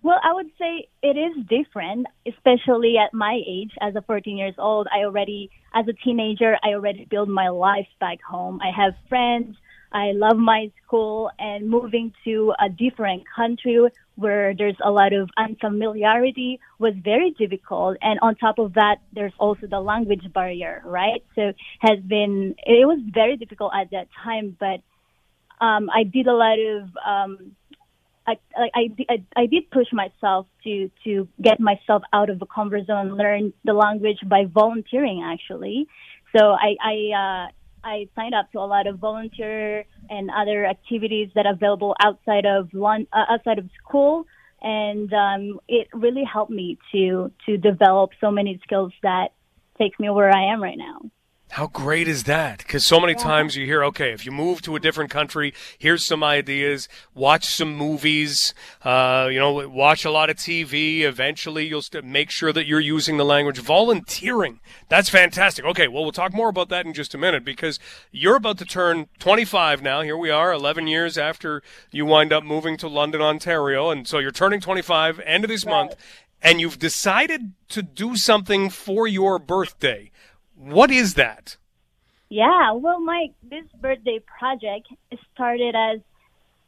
Well, 0.05 0.19
I 0.23 0.33
would 0.33 0.51
say 0.59 0.87
it 1.01 1.17
is 1.17 1.33
different, 1.47 2.05
especially 2.27 2.93
at 2.95 3.11
my 3.11 3.41
age. 3.47 3.71
As 3.81 3.95
a 3.95 4.03
14 4.03 4.37
years 4.37 4.53
old, 4.59 4.87
I 4.93 5.03
already, 5.03 5.49
as 5.73 5.87
a 5.87 5.93
teenager, 5.93 6.57
I 6.63 6.75
already 6.75 7.05
built 7.05 7.27
my 7.27 7.49
life 7.49 7.87
back 7.99 8.19
home. 8.21 8.61
I 8.61 8.69
have 8.69 8.93
friends. 9.09 9.57
I 9.91 10.11
love 10.11 10.37
my 10.37 10.69
school 10.83 11.31
and 11.39 11.67
moving 11.67 12.13
to 12.23 12.53
a 12.59 12.69
different 12.69 13.23
country 13.35 13.79
where 14.13 14.53
there's 14.53 14.77
a 14.83 14.91
lot 14.91 15.11
of 15.11 15.31
unfamiliarity 15.37 16.59
was 16.77 16.93
very 17.03 17.31
difficult. 17.31 17.97
And 17.99 18.19
on 18.19 18.35
top 18.35 18.59
of 18.59 18.75
that, 18.75 18.97
there's 19.11 19.33
also 19.39 19.65
the 19.65 19.79
language 19.79 20.31
barrier, 20.31 20.83
right? 20.85 21.25
So 21.33 21.51
has 21.79 21.97
been, 22.05 22.53
it 22.59 22.85
was 22.85 22.99
very 23.11 23.37
difficult 23.37 23.71
at 23.73 23.89
that 23.89 24.09
time, 24.23 24.55
but 24.59 24.81
um, 25.61 25.89
I 25.89 26.03
did 26.03 26.27
a 26.27 26.33
lot 26.33 26.59
of 26.59 26.89
um, 27.05 27.55
I, 28.27 28.38
I, 28.55 28.89
I, 29.09 29.23
I 29.35 29.45
did 29.45 29.69
push 29.69 29.88
myself 29.93 30.47
to, 30.63 30.89
to 31.03 31.27
get 31.41 31.59
myself 31.59 32.03
out 32.11 32.29
of 32.29 32.39
the 32.39 32.45
comfort 32.47 32.88
zone, 32.88 33.15
learn 33.15 33.53
the 33.63 33.73
language 33.73 34.19
by 34.25 34.45
volunteering 34.45 35.23
actually. 35.23 35.88
So 36.35 36.51
I, 36.51 36.75
I, 36.83 37.47
uh, 37.47 37.51
I 37.85 38.09
signed 38.15 38.33
up 38.33 38.51
to 38.53 38.59
a 38.59 38.65
lot 38.65 38.88
of 38.88 38.97
volunteer 38.97 39.85
and 40.09 40.31
other 40.31 40.65
activities 40.65 41.29
that 41.35 41.45
are 41.45 41.53
available 41.53 41.95
outside 42.03 42.45
of 42.45 42.69
uh, 42.73 43.25
outside 43.29 43.59
of 43.59 43.69
school, 43.77 44.25
and 44.61 45.13
um, 45.13 45.59
it 45.67 45.88
really 45.93 46.23
helped 46.23 46.51
me 46.51 46.79
to 46.91 47.31
to 47.45 47.57
develop 47.57 48.09
so 48.19 48.31
many 48.31 48.59
skills 48.63 48.91
that 49.03 49.33
takes 49.77 49.99
me 49.99 50.09
where 50.09 50.35
I 50.35 50.51
am 50.51 50.63
right 50.63 50.77
now. 50.77 50.99
How 51.49 51.67
great 51.67 52.08
is 52.08 52.23
that? 52.23 52.58
Because 52.58 52.84
so 52.84 52.99
many 52.99 53.13
yeah. 53.13 53.19
times 53.19 53.55
you 53.55 53.65
hear, 53.65 53.84
okay, 53.86 54.12
if 54.12 54.25
you 54.25 54.31
move 54.31 54.62
to 54.63 54.75
a 54.75 54.79
different 54.79 55.10
country, 55.10 55.53
here's 55.77 56.05
some 56.05 56.21
ideas. 56.21 56.89
Watch 57.13 57.45
some 57.45 57.73
movies. 57.75 58.53
Uh, 58.84 59.29
you 59.31 59.39
know, 59.39 59.67
watch 59.69 60.03
a 60.03 60.12
lot 60.12 60.29
of 60.29 60.36
TV. 60.36 61.01
Eventually, 61.01 61.65
you'll 61.65 61.81
st- 61.81 62.03
make 62.03 62.29
sure 62.29 62.51
that 62.51 62.65
you're 62.65 62.81
using 62.81 63.15
the 63.17 63.23
language. 63.23 63.60
Volunteering. 63.60 64.60
That's 64.89 65.08
fantastic. 65.08 65.63
Okay, 65.63 65.88
well, 65.88 66.03
we'll 66.03 66.12
talk 66.12 66.34
more 66.34 66.49
about 66.49 66.67
that 66.69 66.86
in 66.86 66.93
just 66.93 67.13
a 67.13 67.17
minute 67.17 67.45
because 67.45 67.79
you're 68.12 68.36
about 68.36 68.58
to 68.58 68.65
turn 68.65 69.08
25 69.19 69.81
now. 69.81 70.01
Here 70.01 70.17
we 70.17 70.31
are, 70.31 70.51
11 70.51 70.88
years 70.88 71.17
after 71.17 71.62
you 71.89 72.05
wind 72.05 72.34
up 72.34 72.43
moving 72.43 72.75
to 72.77 72.89
London, 72.89 73.21
Ontario, 73.21 73.91
and 73.91 74.08
so 74.08 74.19
you're 74.19 74.31
turning 74.31 74.60
25 74.60 75.21
end 75.21 75.45
of 75.45 75.49
this 75.49 75.63
right. 75.63 75.71
month, 75.71 75.95
and 76.41 76.60
you've 76.60 76.79
decided 76.79 77.53
to 77.69 77.81
do 77.81 78.17
something 78.17 78.69
for 78.69 79.08
your 79.08 79.39
birthday. 79.39 80.12
What 80.65 80.89
is 80.89 81.13
that? 81.13 81.58
Yeah, 82.28 82.71
well, 82.71 82.99
Mike, 82.99 83.34
this 83.43 83.65
birthday 83.80 84.19
project 84.39 84.88
started 85.32 85.75
as 85.75 85.99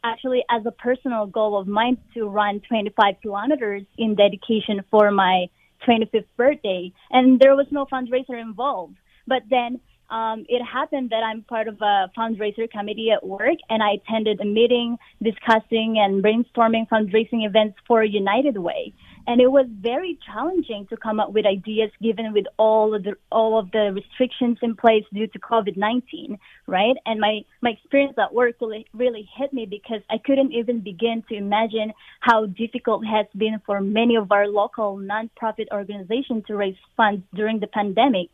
actually 0.04 0.44
as 0.52 0.64
a 0.68 0.72
personal 0.72 1.26
goal 1.26 1.60
of 1.60 1.68
mine 1.68 1.98
to 2.14 2.28
run 2.28 2.62
25 2.68 3.16
kilometers 3.24 3.82
in 3.98 4.14
dedication 4.14 4.84
for 4.92 5.10
my 5.10 5.48
25th 5.88 6.26
birthday, 6.38 6.94
and 7.10 7.40
there 7.40 7.56
was 7.56 7.66
no 7.72 7.88
fundraiser 7.88 8.40
involved. 8.40 8.98
But 9.26 9.42
then 9.50 9.80
um, 10.12 10.46
it 10.48 10.64
happened 10.64 11.10
that 11.10 11.24
I'm 11.24 11.42
part 11.42 11.68
of 11.68 11.82
a 11.82 12.12
fundraiser 12.16 12.70
committee 12.70 13.10
at 13.10 13.26
work, 13.26 13.58
and 13.68 13.82
I 13.82 13.94
attended 13.94 14.40
a 14.40 14.46
meeting 14.46 14.98
discussing 15.24 15.96
and 15.98 16.24
brainstorming 16.24 16.88
fundraising 16.88 17.48
events 17.48 17.78
for 17.88 18.04
United 18.04 18.60
Way. 18.60 18.94
And 19.28 19.42
it 19.42 19.52
was 19.52 19.68
very 19.70 20.18
challenging 20.26 20.88
to 20.88 20.98
come 20.98 21.20
up 21.20 21.34
with 21.34 21.46
ideas 21.46 21.92
given 22.02 22.32
with 22.32 22.46
all 22.58 22.96
of 22.96 23.04
the 23.04 23.16
all 23.30 23.60
of 23.60 23.70
the 23.72 23.92
restrictions 23.94 24.58
in 24.62 24.76
place 24.76 25.04
due 25.14 25.28
to 25.28 25.40
COVID-19, 25.40 26.38
right? 26.66 26.96
And 27.06 27.20
my 27.20 27.42
my 27.62 27.72
experience 27.72 28.18
at 28.18 28.34
work 28.34 28.56
really 28.62 28.88
really 28.94 29.30
hit 29.38 29.52
me 29.52 29.66
because 29.66 30.02
I 30.10 30.18
couldn't 30.18 30.54
even 30.54 30.80
begin 30.80 31.24
to 31.30 31.36
imagine 31.36 31.92
how 32.22 32.46
difficult 32.46 33.04
it 33.04 33.08
has 33.08 33.28
been 33.36 33.62
for 33.66 33.82
many 33.82 34.16
of 34.16 34.32
our 34.32 34.48
local 34.48 34.98
nonprofit 34.98 35.68
organizations 35.74 36.46
to 36.48 36.56
raise 36.56 36.78
funds 36.96 37.24
during 37.34 37.60
the 37.60 37.68
pandemic 37.68 38.30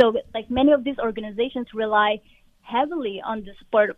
so, 0.00 0.14
like 0.34 0.50
many 0.50 0.72
of 0.72 0.84
these 0.84 0.98
organizations 0.98 1.68
rely 1.74 2.20
heavily 2.62 3.22
on 3.24 3.40
the 3.40 3.52
support 3.58 3.96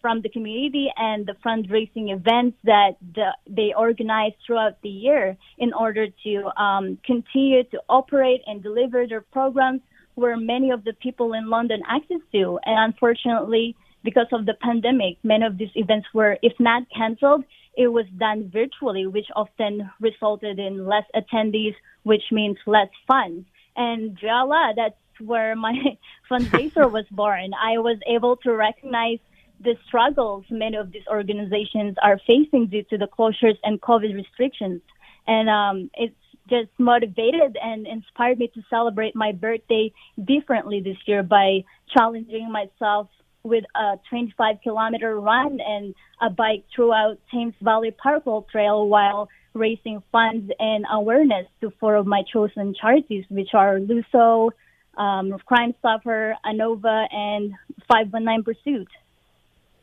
from 0.00 0.20
the 0.22 0.28
community 0.28 0.90
and 0.96 1.26
the 1.26 1.34
fundraising 1.44 2.12
events 2.12 2.56
that 2.64 2.92
the, 3.14 3.30
they 3.48 3.72
organize 3.76 4.32
throughout 4.44 4.80
the 4.82 4.88
year 4.88 5.36
in 5.58 5.72
order 5.72 6.06
to 6.24 6.62
um, 6.62 6.98
continue 7.04 7.64
to 7.64 7.80
operate 7.88 8.42
and 8.46 8.62
deliver 8.62 9.06
their 9.06 9.20
programs 9.20 9.80
where 10.14 10.36
many 10.36 10.70
of 10.70 10.84
the 10.84 10.92
people 10.94 11.32
in 11.32 11.48
London 11.48 11.82
access 11.88 12.20
to. 12.32 12.58
And 12.64 12.92
unfortunately, 12.92 13.76
because 14.02 14.28
of 14.32 14.46
the 14.46 14.54
pandemic, 14.54 15.18
many 15.22 15.44
of 15.44 15.58
these 15.58 15.70
events 15.74 16.08
were, 16.12 16.38
if 16.42 16.52
not 16.58 16.82
canceled, 16.94 17.44
it 17.76 17.88
was 17.88 18.06
done 18.18 18.50
virtually, 18.52 19.06
which 19.06 19.26
often 19.36 19.90
resulted 20.00 20.58
in 20.58 20.86
less 20.86 21.04
attendees, 21.14 21.74
which 22.02 22.24
means 22.32 22.58
less 22.66 22.88
funds 23.06 23.46
and 23.76 24.16
Jala, 24.18 24.74
that's 24.76 24.94
where 25.20 25.54
my 25.56 25.96
fundraiser 26.30 26.90
was 26.90 27.06
born. 27.10 27.52
I 27.54 27.78
was 27.78 27.98
able 28.06 28.36
to 28.44 28.52
recognize 28.54 29.18
the 29.62 29.76
struggles 29.86 30.44
many 30.50 30.76
of 30.76 30.90
these 30.92 31.06
organizations 31.08 31.96
are 32.02 32.18
facing 32.26 32.66
due 32.66 32.82
to 32.84 32.98
the 32.98 33.06
closures 33.06 33.58
and 33.62 33.80
COVID 33.80 34.14
restrictions. 34.14 34.80
And 35.26 35.48
um, 35.48 35.90
it's 35.94 36.14
just 36.48 36.70
motivated 36.78 37.56
and 37.62 37.86
inspired 37.86 38.38
me 38.38 38.48
to 38.48 38.62
celebrate 38.68 39.14
my 39.14 39.32
birthday 39.32 39.92
differently 40.22 40.80
this 40.80 40.96
year 41.06 41.22
by 41.22 41.64
challenging 41.96 42.50
myself 42.50 43.08
with 43.42 43.64
a 43.74 43.98
25 44.08 44.56
kilometer 44.62 45.18
run 45.18 45.60
and 45.60 45.94
a 46.20 46.28
bike 46.28 46.64
throughout 46.74 47.18
Thames 47.32 47.54
Valley 47.62 47.90
Parkway 47.90 48.40
Trail 48.50 48.86
while 48.86 49.28
raising 49.54 50.02
funds 50.12 50.50
and 50.58 50.84
awareness 50.90 51.46
to 51.60 51.72
four 51.80 51.96
of 51.96 52.06
my 52.06 52.22
chosen 52.32 52.74
charities, 52.78 53.24
which 53.28 53.50
are 53.54 53.78
Luso, 53.78 54.50
um, 54.96 55.36
Crime 55.46 55.74
Stopper, 55.78 56.34
ANOVA, 56.44 57.06
and 57.12 57.52
519 57.88 58.44
Pursuit. 58.44 58.88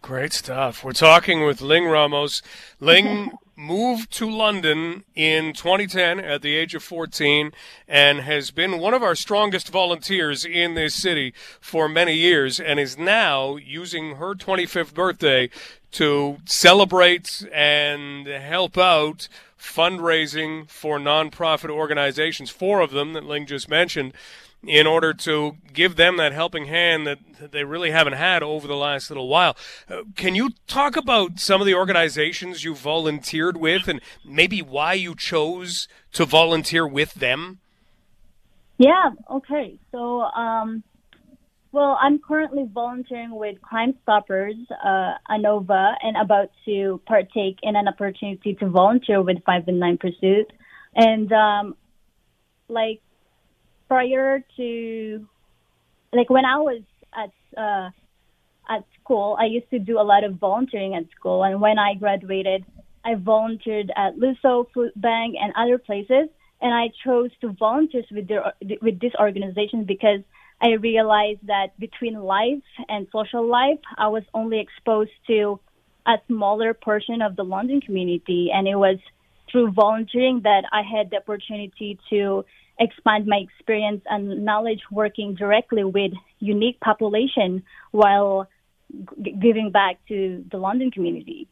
Great 0.08 0.32
stuff. 0.32 0.86
We're 0.86 0.94
talking 0.94 1.46
with 1.46 1.60
Ling 1.60 1.84
Ramos. 1.84 2.42
Ling 2.80 3.32
moved 3.58 4.10
to 4.14 4.32
London 4.32 5.04
in 5.16 5.52
2010 5.52 6.22
at 6.22 6.42
the 6.42 6.56
age 6.56 6.74
of 6.74 6.82
14 6.82 7.52
and 7.90 8.22
has 8.22 8.50
been 8.50 8.80
one 8.80 8.94
of 8.94 9.04
our 9.04 9.16
strongest 9.16 9.68
volunteers 9.68 10.46
in 10.46 10.76
this 10.76 10.96
city 10.96 11.34
for 11.60 11.90
many 11.90 12.14
years 12.14 12.58
and 12.58 12.80
is 12.80 12.98
now 12.98 13.58
using 13.58 14.16
her 14.16 14.34
25th 14.34 14.94
birthday 14.94 15.50
to 15.92 16.38
celebrate 16.46 17.46
and 17.52 18.28
help 18.28 18.78
out 18.78 19.28
fundraising 19.60 20.70
for 20.70 21.00
nonprofit 21.00 21.70
organizations, 21.70 22.50
four 22.50 22.80
of 22.80 22.92
them 22.92 23.12
that 23.12 23.26
Ling 23.26 23.46
just 23.46 23.68
mentioned, 23.68 24.14
in 24.64 24.88
order 24.88 25.14
to 25.14 25.56
give 25.72 25.96
them 25.96 26.18
that 26.18 26.34
helping 26.34 26.66
hand 26.66 27.06
that, 27.06 27.20
they 27.52 27.64
really 27.64 27.92
haven't 27.92 28.14
had 28.14 28.42
over 28.42 28.68
the 28.68 28.76
last 28.76 29.10
little 29.10 29.28
while. 29.28 29.56
Uh, 29.90 30.02
can 30.16 30.34
you 30.36 30.52
talk 30.66 30.96
about 30.96 31.40
some 31.40 31.62
of 31.62 31.68
the 31.68 31.76
organizations 31.76 32.64
you 32.64 32.74
volunteered 32.74 33.58
with 33.58 33.88
and 33.88 34.02
maybe 34.26 34.62
why 34.62 34.94
you 34.94 35.16
chose 35.16 35.88
to 36.12 36.26
volunteer 36.26 36.88
with 36.88 37.14
them? 37.14 37.60
Yeah, 38.78 39.12
okay. 39.30 39.80
So, 39.92 40.22
um, 40.22 40.84
well, 41.72 41.98
I'm 42.02 42.20
currently 42.20 42.68
volunteering 42.72 43.36
with 43.36 43.62
Crime 43.62 43.94
Stoppers, 44.04 44.56
uh, 44.84 45.14
ANOVA, 45.30 45.96
and 46.02 46.18
about 46.18 46.50
to 46.66 47.02
partake 47.06 47.60
in 47.62 47.76
an 47.76 47.88
opportunity 47.88 48.56
to 48.56 48.68
volunteer 48.68 49.22
with 49.22 49.44
Five 49.46 49.68
and 49.68 49.80
Nine 49.80 49.98
Pursuit. 49.98 50.52
And, 50.96 51.32
um, 51.32 51.76
like, 52.68 53.02
prior 53.88 54.44
to, 54.58 55.28
like, 56.14 56.30
when 56.30 56.46
I 56.46 56.58
was 56.58 56.82
at, 57.14 57.32
uh, 57.58 57.90
at 58.70 58.84
school, 59.00 59.38
I 59.40 59.46
used 59.46 59.70
to 59.72 59.80
do 59.80 60.00
a 60.00 60.04
lot 60.04 60.24
of 60.24 60.36
volunteering 60.36 60.96
at 60.96 61.10
school. 61.12 61.44
And 61.44 61.62
when 61.62 61.80
I 61.80 61.94
graduated, 61.94 62.66
I 63.06 63.16
volunteered 63.16 63.92
at 63.96 64.18
Luso 64.18 64.66
Food 64.74 64.92
Bank 64.96 65.36
and 65.42 65.54
other 65.56 65.78
places. 65.78 66.30
And 66.60 66.74
I 66.74 66.90
chose 67.06 67.30
to 67.42 67.50
volunteer 67.54 68.04
with 68.12 68.28
their, 68.28 68.54
with 68.82 69.00
this 69.00 69.14
organization 69.20 69.86
because 69.86 70.22
I 70.60 70.72
realized 70.72 71.46
that 71.48 71.80
between 71.80 72.16
life 72.16 72.64
and 72.90 73.08
social 73.12 73.48
life, 73.48 73.80
I 73.98 74.08
was 74.08 74.24
only 74.34 74.60
exposed 74.60 75.12
to 75.28 75.60
a 76.08 76.16
smaller 76.28 76.74
portion 76.74 77.22
of 77.22 77.36
the 77.36 77.44
London 77.44 77.80
community. 77.80 78.50
And 78.52 78.68
it 78.68 78.76
was 78.76 78.98
through 79.52 79.72
volunteering 79.72 80.42
that 80.44 80.64
I 80.72 80.82
had 80.82 81.12
the 81.12 81.18
opportunity 81.18 82.00
to 82.10 82.44
expand 82.80 83.26
my 83.28 83.38
experience 83.38 84.02
and 84.10 84.46
knowledge 84.46 84.82
working 84.92 85.36
directly 85.36 85.84
with 85.84 86.12
unique 86.40 86.80
population 86.80 87.64
while 87.92 88.48
g- 89.22 89.32
giving 89.32 89.72
back 89.72 90.00
to 90.08 90.46
the 90.52 90.58
London 90.58 90.92
community. 90.92 91.48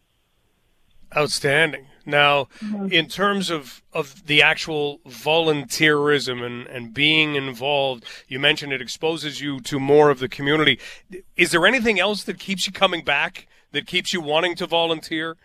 Outstanding. 1.15 1.87
Now, 2.05 2.47
mm-hmm. 2.59 2.91
in 2.91 3.07
terms 3.07 3.49
of, 3.49 3.81
of 3.93 4.27
the 4.27 4.41
actual 4.41 4.99
volunteerism 5.07 6.45
and, 6.45 6.67
and 6.67 6.93
being 6.93 7.35
involved, 7.35 8.05
you 8.27 8.39
mentioned 8.39 8.73
it 8.73 8.81
exposes 8.81 9.41
you 9.41 9.59
to 9.61 9.79
more 9.79 10.09
of 10.09 10.19
the 10.19 10.29
community. 10.29 10.79
Is 11.35 11.51
there 11.51 11.65
anything 11.65 11.99
else 11.99 12.23
that 12.23 12.37
keeps 12.37 12.67
you 12.67 12.73
coming 12.73 13.03
back, 13.03 13.47
that 13.71 13.87
keeps 13.87 14.13
you 14.13 14.21
wanting 14.21 14.55
to 14.57 14.67
volunteer? 14.67 15.37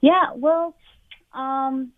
Yeah, 0.00 0.32
well, 0.34 0.74
um, 1.34 1.92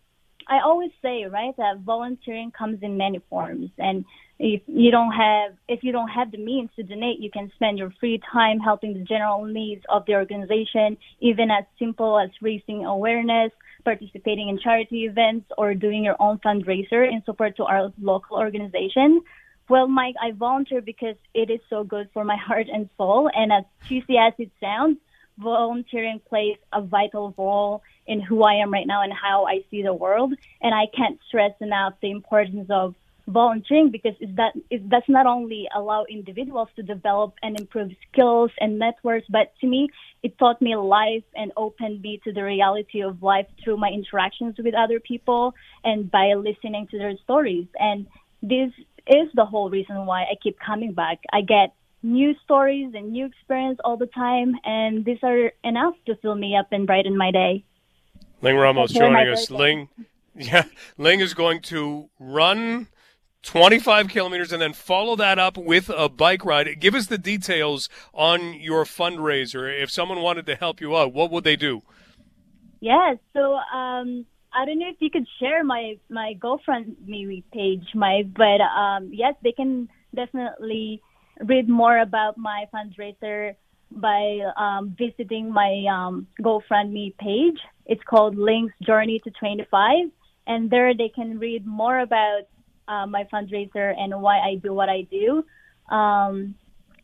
I 0.47 0.59
always 0.63 0.91
say, 1.01 1.25
right, 1.25 1.55
that 1.57 1.79
volunteering 1.79 2.51
comes 2.51 2.79
in 2.81 2.97
many 2.97 3.19
forms. 3.29 3.69
And 3.77 4.05
if 4.39 4.61
you 4.67 4.91
don't 4.91 5.11
have 5.11 5.53
if 5.67 5.83
you 5.83 5.91
don't 5.91 6.09
have 6.09 6.31
the 6.31 6.37
means 6.37 6.69
to 6.75 6.83
donate, 6.83 7.19
you 7.19 7.31
can 7.31 7.51
spend 7.55 7.77
your 7.77 7.93
free 7.99 8.21
time 8.31 8.59
helping 8.59 8.93
the 8.93 9.03
general 9.03 9.45
needs 9.45 9.83
of 9.89 10.05
the 10.05 10.13
organization, 10.15 10.97
even 11.19 11.49
as 11.51 11.65
simple 11.79 12.19
as 12.19 12.29
raising 12.41 12.85
awareness, 12.85 13.51
participating 13.85 14.49
in 14.49 14.59
charity 14.59 15.05
events, 15.05 15.45
or 15.57 15.73
doing 15.73 16.03
your 16.03 16.17
own 16.19 16.39
fundraiser 16.39 17.07
in 17.09 17.21
support 17.25 17.55
to 17.57 17.63
our 17.63 17.91
local 18.01 18.37
organization. 18.37 19.21
Well, 19.69 19.87
Mike, 19.87 20.15
I 20.21 20.31
volunteer 20.31 20.81
because 20.81 21.15
it 21.33 21.49
is 21.49 21.59
so 21.69 21.83
good 21.83 22.09
for 22.13 22.23
my 22.23 22.35
heart 22.47 22.67
and 22.71 22.89
soul. 22.97 23.29
And 23.33 23.51
as 23.51 23.63
cheesy 23.87 24.17
as 24.17 24.33
it 24.37 24.51
sounds, 24.59 24.97
volunteering 25.37 26.21
plays 26.27 26.57
a 26.71 26.81
vital 26.81 27.33
role 27.37 27.81
in 28.07 28.21
who 28.21 28.43
I 28.43 28.55
am 28.55 28.71
right 28.71 28.87
now 28.87 29.01
and 29.01 29.13
how 29.13 29.45
I 29.45 29.63
see 29.69 29.81
the 29.81 29.93
world. 29.93 30.33
And 30.61 30.73
I 30.73 30.85
can't 30.95 31.19
stress 31.27 31.53
enough 31.61 31.93
the 32.01 32.11
importance 32.11 32.67
of 32.69 32.95
volunteering 33.27 33.89
because 33.89 34.15
it, 34.19 34.35
that, 34.35 34.53
it 34.69 34.89
does 34.89 35.03
not 35.07 35.25
only 35.25 35.67
allow 35.73 36.05
individuals 36.09 36.67
to 36.75 36.83
develop 36.83 37.33
and 37.41 37.59
improve 37.59 37.91
skills 38.11 38.51
and 38.59 38.79
networks, 38.79 39.25
but 39.29 39.53
to 39.61 39.67
me, 39.67 39.89
it 40.23 40.37
taught 40.37 40.61
me 40.61 40.75
life 40.75 41.23
and 41.35 41.51
opened 41.55 42.01
me 42.01 42.19
to 42.23 42.33
the 42.33 42.43
reality 42.43 43.01
of 43.01 43.23
life 43.23 43.47
through 43.63 43.77
my 43.77 43.89
interactions 43.89 44.55
with 44.57 44.73
other 44.75 44.99
people 44.99 45.53
and 45.83 46.11
by 46.11 46.33
listening 46.33 46.87
to 46.87 46.97
their 46.97 47.15
stories. 47.23 47.67
And 47.79 48.07
this 48.41 48.71
is 49.07 49.27
the 49.33 49.45
whole 49.45 49.69
reason 49.69 50.05
why 50.05 50.23
I 50.23 50.35
keep 50.41 50.59
coming 50.59 50.93
back. 50.93 51.19
I 51.31 51.41
get 51.41 51.73
new 52.01 52.35
stories 52.43 52.93
and 52.93 53.11
new 53.11 53.25
experience 53.25 53.79
all 53.83 53.97
the 53.97 54.07
time, 54.07 54.55
and 54.65 55.05
these 55.05 55.19
are 55.23 55.53
enough 55.63 55.95
to 56.05 56.15
fill 56.17 56.35
me 56.35 56.57
up 56.57 56.67
and 56.71 56.85
brighten 56.85 57.17
my 57.17 57.31
day. 57.31 57.63
Ling 58.43 58.57
Ramos 58.57 58.91
joining 58.91 59.29
us. 59.29 59.49
Ling, 59.49 59.87
yeah, 60.35 60.65
Ling 60.97 61.21
is 61.21 61.33
going 61.33 61.61
to 61.61 62.09
run 62.19 62.89
25 63.43 64.09
kilometers 64.09 64.51
and 64.51 64.61
then 64.61 64.73
follow 64.73 65.15
that 65.15 65.39
up 65.39 65.57
with 65.57 65.89
a 65.89 66.09
bike 66.09 66.43
ride. 66.43 66.67
Give 66.81 66.93
us 66.93 67.07
the 67.07 67.17
details 67.17 67.87
on 68.13 68.53
your 68.55 68.83
fundraiser. 68.83 69.81
If 69.81 69.89
someone 69.89 70.21
wanted 70.21 70.45
to 70.47 70.55
help 70.55 70.81
you 70.81 70.95
out, 70.97 71.13
what 71.13 71.31
would 71.31 71.45
they 71.45 71.55
do? 71.55 71.83
Yeah, 72.81 73.13
so 73.31 73.53
um, 73.53 74.25
I 74.51 74.65
don't 74.65 74.77
know 74.77 74.89
if 74.89 74.97
you 74.99 75.09
could 75.09 75.25
share 75.39 75.63
my 75.63 75.97
my 76.09 76.33
GoFundMe 76.37 77.43
page, 77.53 77.85
my 77.95 78.23
but 78.35 78.59
um, 78.59 79.09
yes, 79.13 79.35
they 79.41 79.53
can 79.53 79.87
definitely 80.13 81.01
read 81.39 81.69
more 81.69 81.97
about 81.97 82.37
my 82.37 82.65
fundraiser 82.73 83.55
by 83.89 84.39
um, 84.57 84.95
visiting 84.97 85.49
my 85.49 85.85
um, 85.89 86.27
GoFundMe 86.41 87.15
page. 87.17 87.59
It's 87.85 88.03
called 88.03 88.37
Ling's 88.37 88.71
Journey 88.81 89.19
to 89.19 89.31
25, 89.31 90.09
and 90.47 90.69
there 90.69 90.93
they 90.93 91.09
can 91.09 91.39
read 91.39 91.65
more 91.65 91.99
about 91.99 92.43
uh, 92.87 93.05
my 93.05 93.25
fundraiser 93.25 93.93
and 93.97 94.21
why 94.21 94.39
I 94.39 94.55
do 94.55 94.73
what 94.73 94.89
I 94.89 95.01
do. 95.03 95.45
Um, 95.89 96.55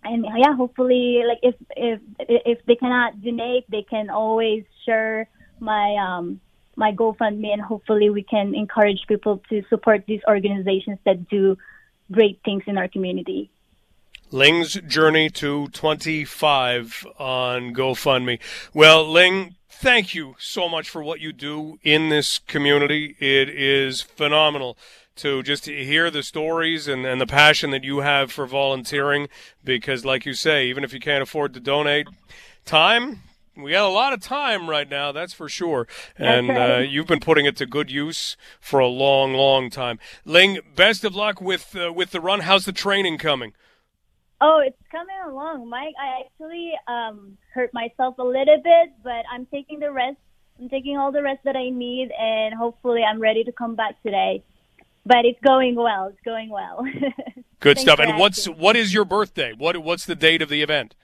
and 0.04 0.26
yeah, 0.38 0.56
hopefully, 0.56 1.24
like 1.28 1.40
if 1.44 1.56
if 1.76 2.00
if 2.20 2.66
they 2.66 2.76
cannot 2.76 3.22
donate, 3.22 3.70
they 3.70 3.84
can 3.84 4.10
always 4.10 4.64
share 4.86 5.28
my 5.60 5.96
um 5.96 6.40
my 6.76 6.94
GoFundMe, 6.94 7.52
and 7.52 7.62
hopefully 7.62 8.10
we 8.10 8.24
can 8.24 8.56
encourage 8.56 9.02
people 9.08 9.42
to 9.50 9.62
support 9.70 10.06
these 10.08 10.22
organizations 10.28 10.98
that 11.06 11.28
do 11.28 11.58
great 12.12 12.40
things 12.46 12.64
in 12.68 12.78
our 12.78 12.88
community. 12.88 13.52
Ling's 14.32 14.76
journey 14.88 15.30
to 15.32 15.68
25 15.70 17.06
on 17.18 17.74
GoFundMe. 17.74 18.40
Well, 18.74 19.06
Ling, 19.06 19.56
thank 19.80 20.14
you 20.14 20.36
so 20.38 20.68
much 20.68 20.90
for 20.90 21.02
what 21.02 21.22
you 21.22 21.32
do 21.32 21.80
in 21.84 22.10
this 22.10 22.38
community. 22.38 23.16
It 23.20 23.48
is 23.48 24.02
phenomenal 24.02 24.78
to 25.16 25.42
just 25.42 25.66
hear 25.66 26.12
the 26.12 26.22
stories 26.22 26.88
and, 26.88 27.06
and 27.06 27.20
the 27.20 27.26
passion 27.26 27.72
that 27.72 27.84
you 27.84 28.00
have 28.00 28.32
for 28.32 28.46
volunteering 28.46 29.30
because, 29.64 30.04
like 30.04 30.26
you 30.26 30.34
say, 30.34 30.68
even 30.68 30.84
if 30.84 30.94
you 30.94 31.00
can't 31.00 31.24
afford 31.24 31.54
to 31.54 31.60
donate 31.62 32.08
time, 32.66 33.22
we 33.56 33.72
got 33.72 33.86
a 33.86 33.90
lot 33.90 34.14
of 34.14 34.22
time 34.22 34.70
right 34.70 34.90
now, 34.90 35.12
that's 35.12 35.34
for 35.34 35.50
sure. 35.50 35.88
And 36.18 36.50
right. 36.50 36.76
uh, 36.76 36.78
you've 36.80 37.08
been 37.08 37.20
putting 37.20 37.46
it 37.46 37.56
to 37.58 37.66
good 37.66 37.90
use 37.90 38.38
for 38.60 38.80
a 38.80 38.88
long, 38.88 39.34
long 39.34 39.70
time. 39.70 40.00
Ling, 40.26 40.60
best 40.76 41.04
of 41.04 41.16
luck 41.16 41.42
with 41.42 41.76
uh, 41.76 41.92
with 41.92 42.12
the 42.12 42.22
run. 42.22 42.42
How's 42.42 42.66
the 42.66 42.72
training 42.72 43.18
coming? 43.18 43.54
Oh, 44.42 44.62
it's 44.66 44.78
coming 44.90 45.16
along, 45.26 45.70
Mike. 45.70 45.96
I 46.02 46.22
actually 46.22 46.72
um, 46.88 47.38
hurt 47.54 47.74
myself 47.74 48.18
a 48.20 48.24
little 48.24 48.62
bit, 48.64 48.94
but 49.04 49.24
I'm 49.32 49.46
taking 49.48 49.80
the 49.80 49.92
rest. 49.92 50.18
I'm 50.60 50.70
taking 50.70 50.98
all 50.98 51.12
the 51.12 51.24
rest 51.24 51.42
that 51.46 51.56
I 51.56 51.70
need, 51.70 52.12
and 52.18 52.54
hopefully, 52.54 53.02
I'm 53.04 53.20
ready 53.20 53.44
to 53.44 53.52
come 53.52 53.76
back 53.76 54.02
today 54.04 54.44
but 55.06 55.26
it's 55.26 55.40
going 55.42 55.76
well. 55.76 56.08
It's 56.08 56.22
going 56.24 56.50
well. 56.50 56.86
Good 57.60 57.80
stuff. 57.80 58.00
And 58.00 58.18
what's 58.18 58.46
what 58.48 58.76
is 58.76 58.94
your 58.94 59.06
birthday? 59.06 59.54
What 59.58 59.78
what's 59.78 60.06
the 60.06 60.16
date 60.16 60.42
of 60.42 60.50
the 60.50 60.62
event? 60.62 60.96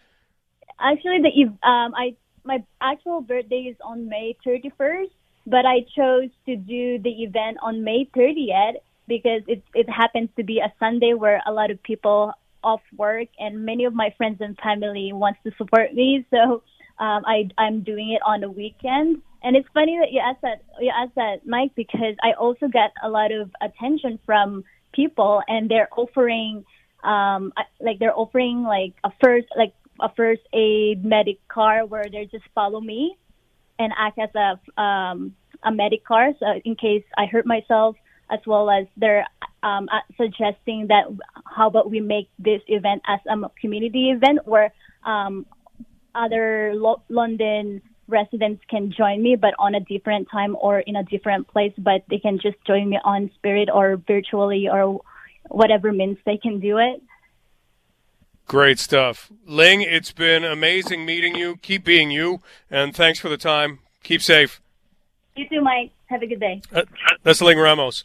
Actually, 0.80 1.21
the 1.21 1.67
um, 1.67 1.93
I 1.95 2.15
my 2.43 2.63
actual 2.80 3.21
birthday 3.21 3.63
is 3.71 3.78
on 3.84 4.08
May 4.08 4.38
31st, 4.45 5.10
but 5.48 5.65
I 5.65 5.80
chose 5.95 6.30
to 6.45 6.56
do 6.56 7.00
the 7.00 7.24
event 7.24 7.58
on 7.63 7.84
May 7.84 8.08
30th 8.15 8.76
because 9.08 9.41
it 9.48 9.63
it 9.74 9.89
happens 9.89 10.30
to 10.38 10.43
be 10.43 10.60
a 10.60 10.71
Sunday 10.80 11.13
where 11.13 11.41
a 11.45 11.52
lot 11.52 11.71
of 11.71 11.82
people 11.82 12.32
off 12.65 12.82
work 12.97 13.30
and 13.39 13.65
many 13.65 13.86
of 13.86 13.93
my 13.93 14.10
friends 14.17 14.38
and 14.41 14.58
family 14.58 15.12
wants 15.13 15.39
to 15.45 15.51
support 15.58 15.93
me. 15.93 16.25
So 16.34 16.63
um, 16.97 17.21
I 17.25 17.49
I'm 17.58 17.84
doing 17.84 18.10
it 18.15 18.21
on 18.25 18.41
the 18.41 18.49
weekend 18.49 19.21
and 19.45 19.56
it's 19.56 19.69
funny 19.75 19.95
that 19.99 20.12
you 20.12 20.19
asked 20.19 20.41
that, 20.41 20.63
you 20.82 20.91
asked 20.91 21.13
that, 21.15 21.45
Mike, 21.45 21.71
because 21.75 22.15
I 22.23 22.34
also 22.34 22.67
get 22.67 22.91
a 23.04 23.10
lot 23.10 23.32
of 23.32 23.51
attention 23.62 24.17
from 24.25 24.63
people, 24.91 25.43
and 25.47 25.69
they're 25.69 25.88
offering, 25.95 26.65
um, 27.04 27.54
like 27.80 27.99
they're 27.99 28.17
offering 28.17 28.63
like 28.63 28.95
a 29.04 29.12
first, 29.23 29.45
like 29.56 29.73
a 30.01 30.10
first 30.15 30.41
aid 30.51 31.06
medic 31.06 31.47
car 31.47 31.86
where 31.86 32.06
they 32.12 32.28
just 32.32 32.45
follow 32.56 32.82
me 32.82 33.15
and 33.78 33.93
act 33.95 34.17
as 34.17 34.34
a 34.34 34.82
um, 34.82 35.36
a 35.63 35.71
medic 35.71 36.04
car, 36.04 36.32
so 36.39 36.45
in 36.65 36.75
case 36.75 37.04
I 37.15 37.28
hurt 37.28 37.45
myself, 37.45 37.97
as 38.32 38.39
well 38.47 38.67
as 38.71 38.88
they're 38.97 39.28
um, 39.65 39.89
suggesting 40.15 40.88
that 40.88 41.06
how 41.45 41.67
about 41.67 41.89
we 41.89 41.99
make 41.99 42.30
this 42.38 42.62
event 42.67 43.01
as 43.08 43.19
a 43.28 43.49
community 43.60 44.12
event 44.12 44.39
where 44.45 44.71
um, 45.04 45.45
other 46.13 46.73
Lo- 46.75 47.01
London 47.10 47.82
residents 48.08 48.63
can 48.69 48.93
join 48.95 49.23
me, 49.23 49.36
but 49.36 49.56
on 49.58 49.73
a 49.73 49.80
different 49.80 50.28
time 50.32 50.56
or 50.62 50.80
in 50.80 50.95
a 50.95 51.04
different 51.04 51.47
place, 51.47 51.73
but 51.80 52.04
they 52.10 52.19
can 52.19 52.39
just 52.39 52.58
join 52.67 52.89
me 52.89 52.99
on 53.04 53.32
Spirit 53.36 53.69
or 53.73 53.97
virtually 54.08 54.69
or 54.69 55.01
whatever 55.49 55.91
means 55.91 56.17
they 56.25 56.38
can 56.38 56.60
do 56.60 56.78
it. 56.78 57.01
Great 58.47 58.78
stuff. 58.78 59.32
Ling, 59.47 59.82
it's 59.82 60.12
been 60.12 60.43
amazing 60.43 61.04
meeting 61.04 61.36
you. 61.36 61.58
Keep 61.63 61.84
being 61.84 62.12
you, 62.12 62.41
and 62.69 62.95
thanks 62.95 63.19
for 63.19 63.30
the 63.30 63.38
time. 63.38 63.80
Keep 64.04 64.21
safe. 64.21 64.62
You 65.36 65.49
too, 65.49 65.62
Mike. 65.62 65.91
Have 66.06 66.21
a 66.21 66.28
good 66.28 66.39
day. 66.39 66.62
Uh, 66.71 66.84
that's 67.23 67.41
Ling 67.41 67.58
Ramos. 67.58 68.04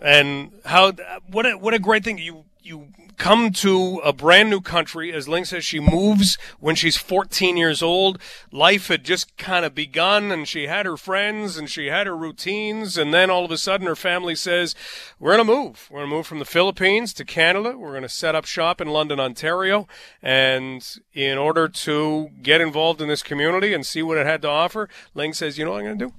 And 0.00 0.52
how 0.64 0.92
what 1.30 1.46
a 1.46 1.52
what 1.52 1.74
a 1.74 1.78
great 1.78 2.04
thing 2.04 2.18
you 2.18 2.44
you 2.62 2.88
come 3.18 3.50
to 3.50 4.00
a 4.04 4.12
brand 4.12 4.48
new 4.48 4.60
country. 4.60 5.12
As 5.12 5.28
Ling 5.28 5.44
says, 5.44 5.64
she 5.64 5.80
moves 5.80 6.38
when 6.60 6.76
she's 6.76 6.96
14 6.96 7.56
years 7.56 7.82
old. 7.82 8.18
Life 8.52 8.88
had 8.88 9.04
just 9.04 9.36
kind 9.36 9.64
of 9.64 9.74
begun 9.74 10.30
and 10.30 10.46
she 10.48 10.68
had 10.68 10.86
her 10.86 10.96
friends 10.96 11.56
and 11.56 11.68
she 11.68 11.86
had 11.86 12.06
her 12.06 12.16
routines. 12.16 12.96
And 12.96 13.12
then 13.12 13.28
all 13.28 13.44
of 13.44 13.50
a 13.50 13.58
sudden 13.58 13.86
her 13.86 13.96
family 13.96 14.34
says, 14.34 14.74
we're 15.18 15.34
going 15.34 15.46
to 15.46 15.52
move. 15.52 15.88
We're 15.90 15.98
going 15.98 16.10
to 16.10 16.16
move 16.16 16.26
from 16.26 16.38
the 16.38 16.44
Philippines 16.44 17.12
to 17.14 17.24
Canada. 17.24 17.76
We're 17.76 17.90
going 17.90 18.02
to 18.02 18.08
set 18.08 18.34
up 18.34 18.44
shop 18.44 18.80
in 18.80 18.88
London, 18.88 19.18
Ontario. 19.18 19.88
And 20.22 20.86
in 21.12 21.38
order 21.38 21.68
to 21.68 22.30
get 22.40 22.60
involved 22.60 23.02
in 23.02 23.08
this 23.08 23.22
community 23.22 23.74
and 23.74 23.84
see 23.84 24.02
what 24.02 24.18
it 24.18 24.26
had 24.26 24.42
to 24.42 24.48
offer, 24.48 24.88
Ling 25.14 25.32
says, 25.32 25.58
you 25.58 25.64
know 25.64 25.72
what 25.72 25.78
I'm 25.78 25.86
going 25.86 25.98
to 25.98 26.06
do? 26.06 26.14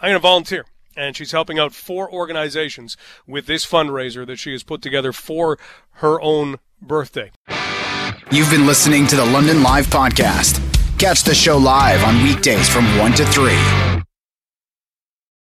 I'm 0.00 0.08
going 0.08 0.14
to 0.14 0.18
volunteer 0.18 0.64
and 0.96 1.16
she's 1.16 1.32
helping 1.32 1.58
out 1.58 1.74
four 1.74 2.10
organizations 2.12 2.96
with 3.26 3.46
this 3.46 3.64
fundraiser 3.66 4.26
that 4.26 4.38
she 4.38 4.52
has 4.52 4.62
put 4.62 4.82
together 4.82 5.12
for 5.12 5.58
her 5.96 6.20
own 6.20 6.58
birthday. 6.80 7.30
You've 8.30 8.50
been 8.50 8.66
listening 8.66 9.06
to 9.08 9.16
the 9.16 9.26
London 9.26 9.62
Live 9.62 9.86
podcast. 9.86 10.60
Catch 10.98 11.24
the 11.24 11.34
show 11.34 11.58
live 11.58 12.02
on 12.04 12.22
weekdays 12.22 12.68
from 12.68 12.84
1 12.98 13.12
to 13.14 13.26
3. 13.26 13.91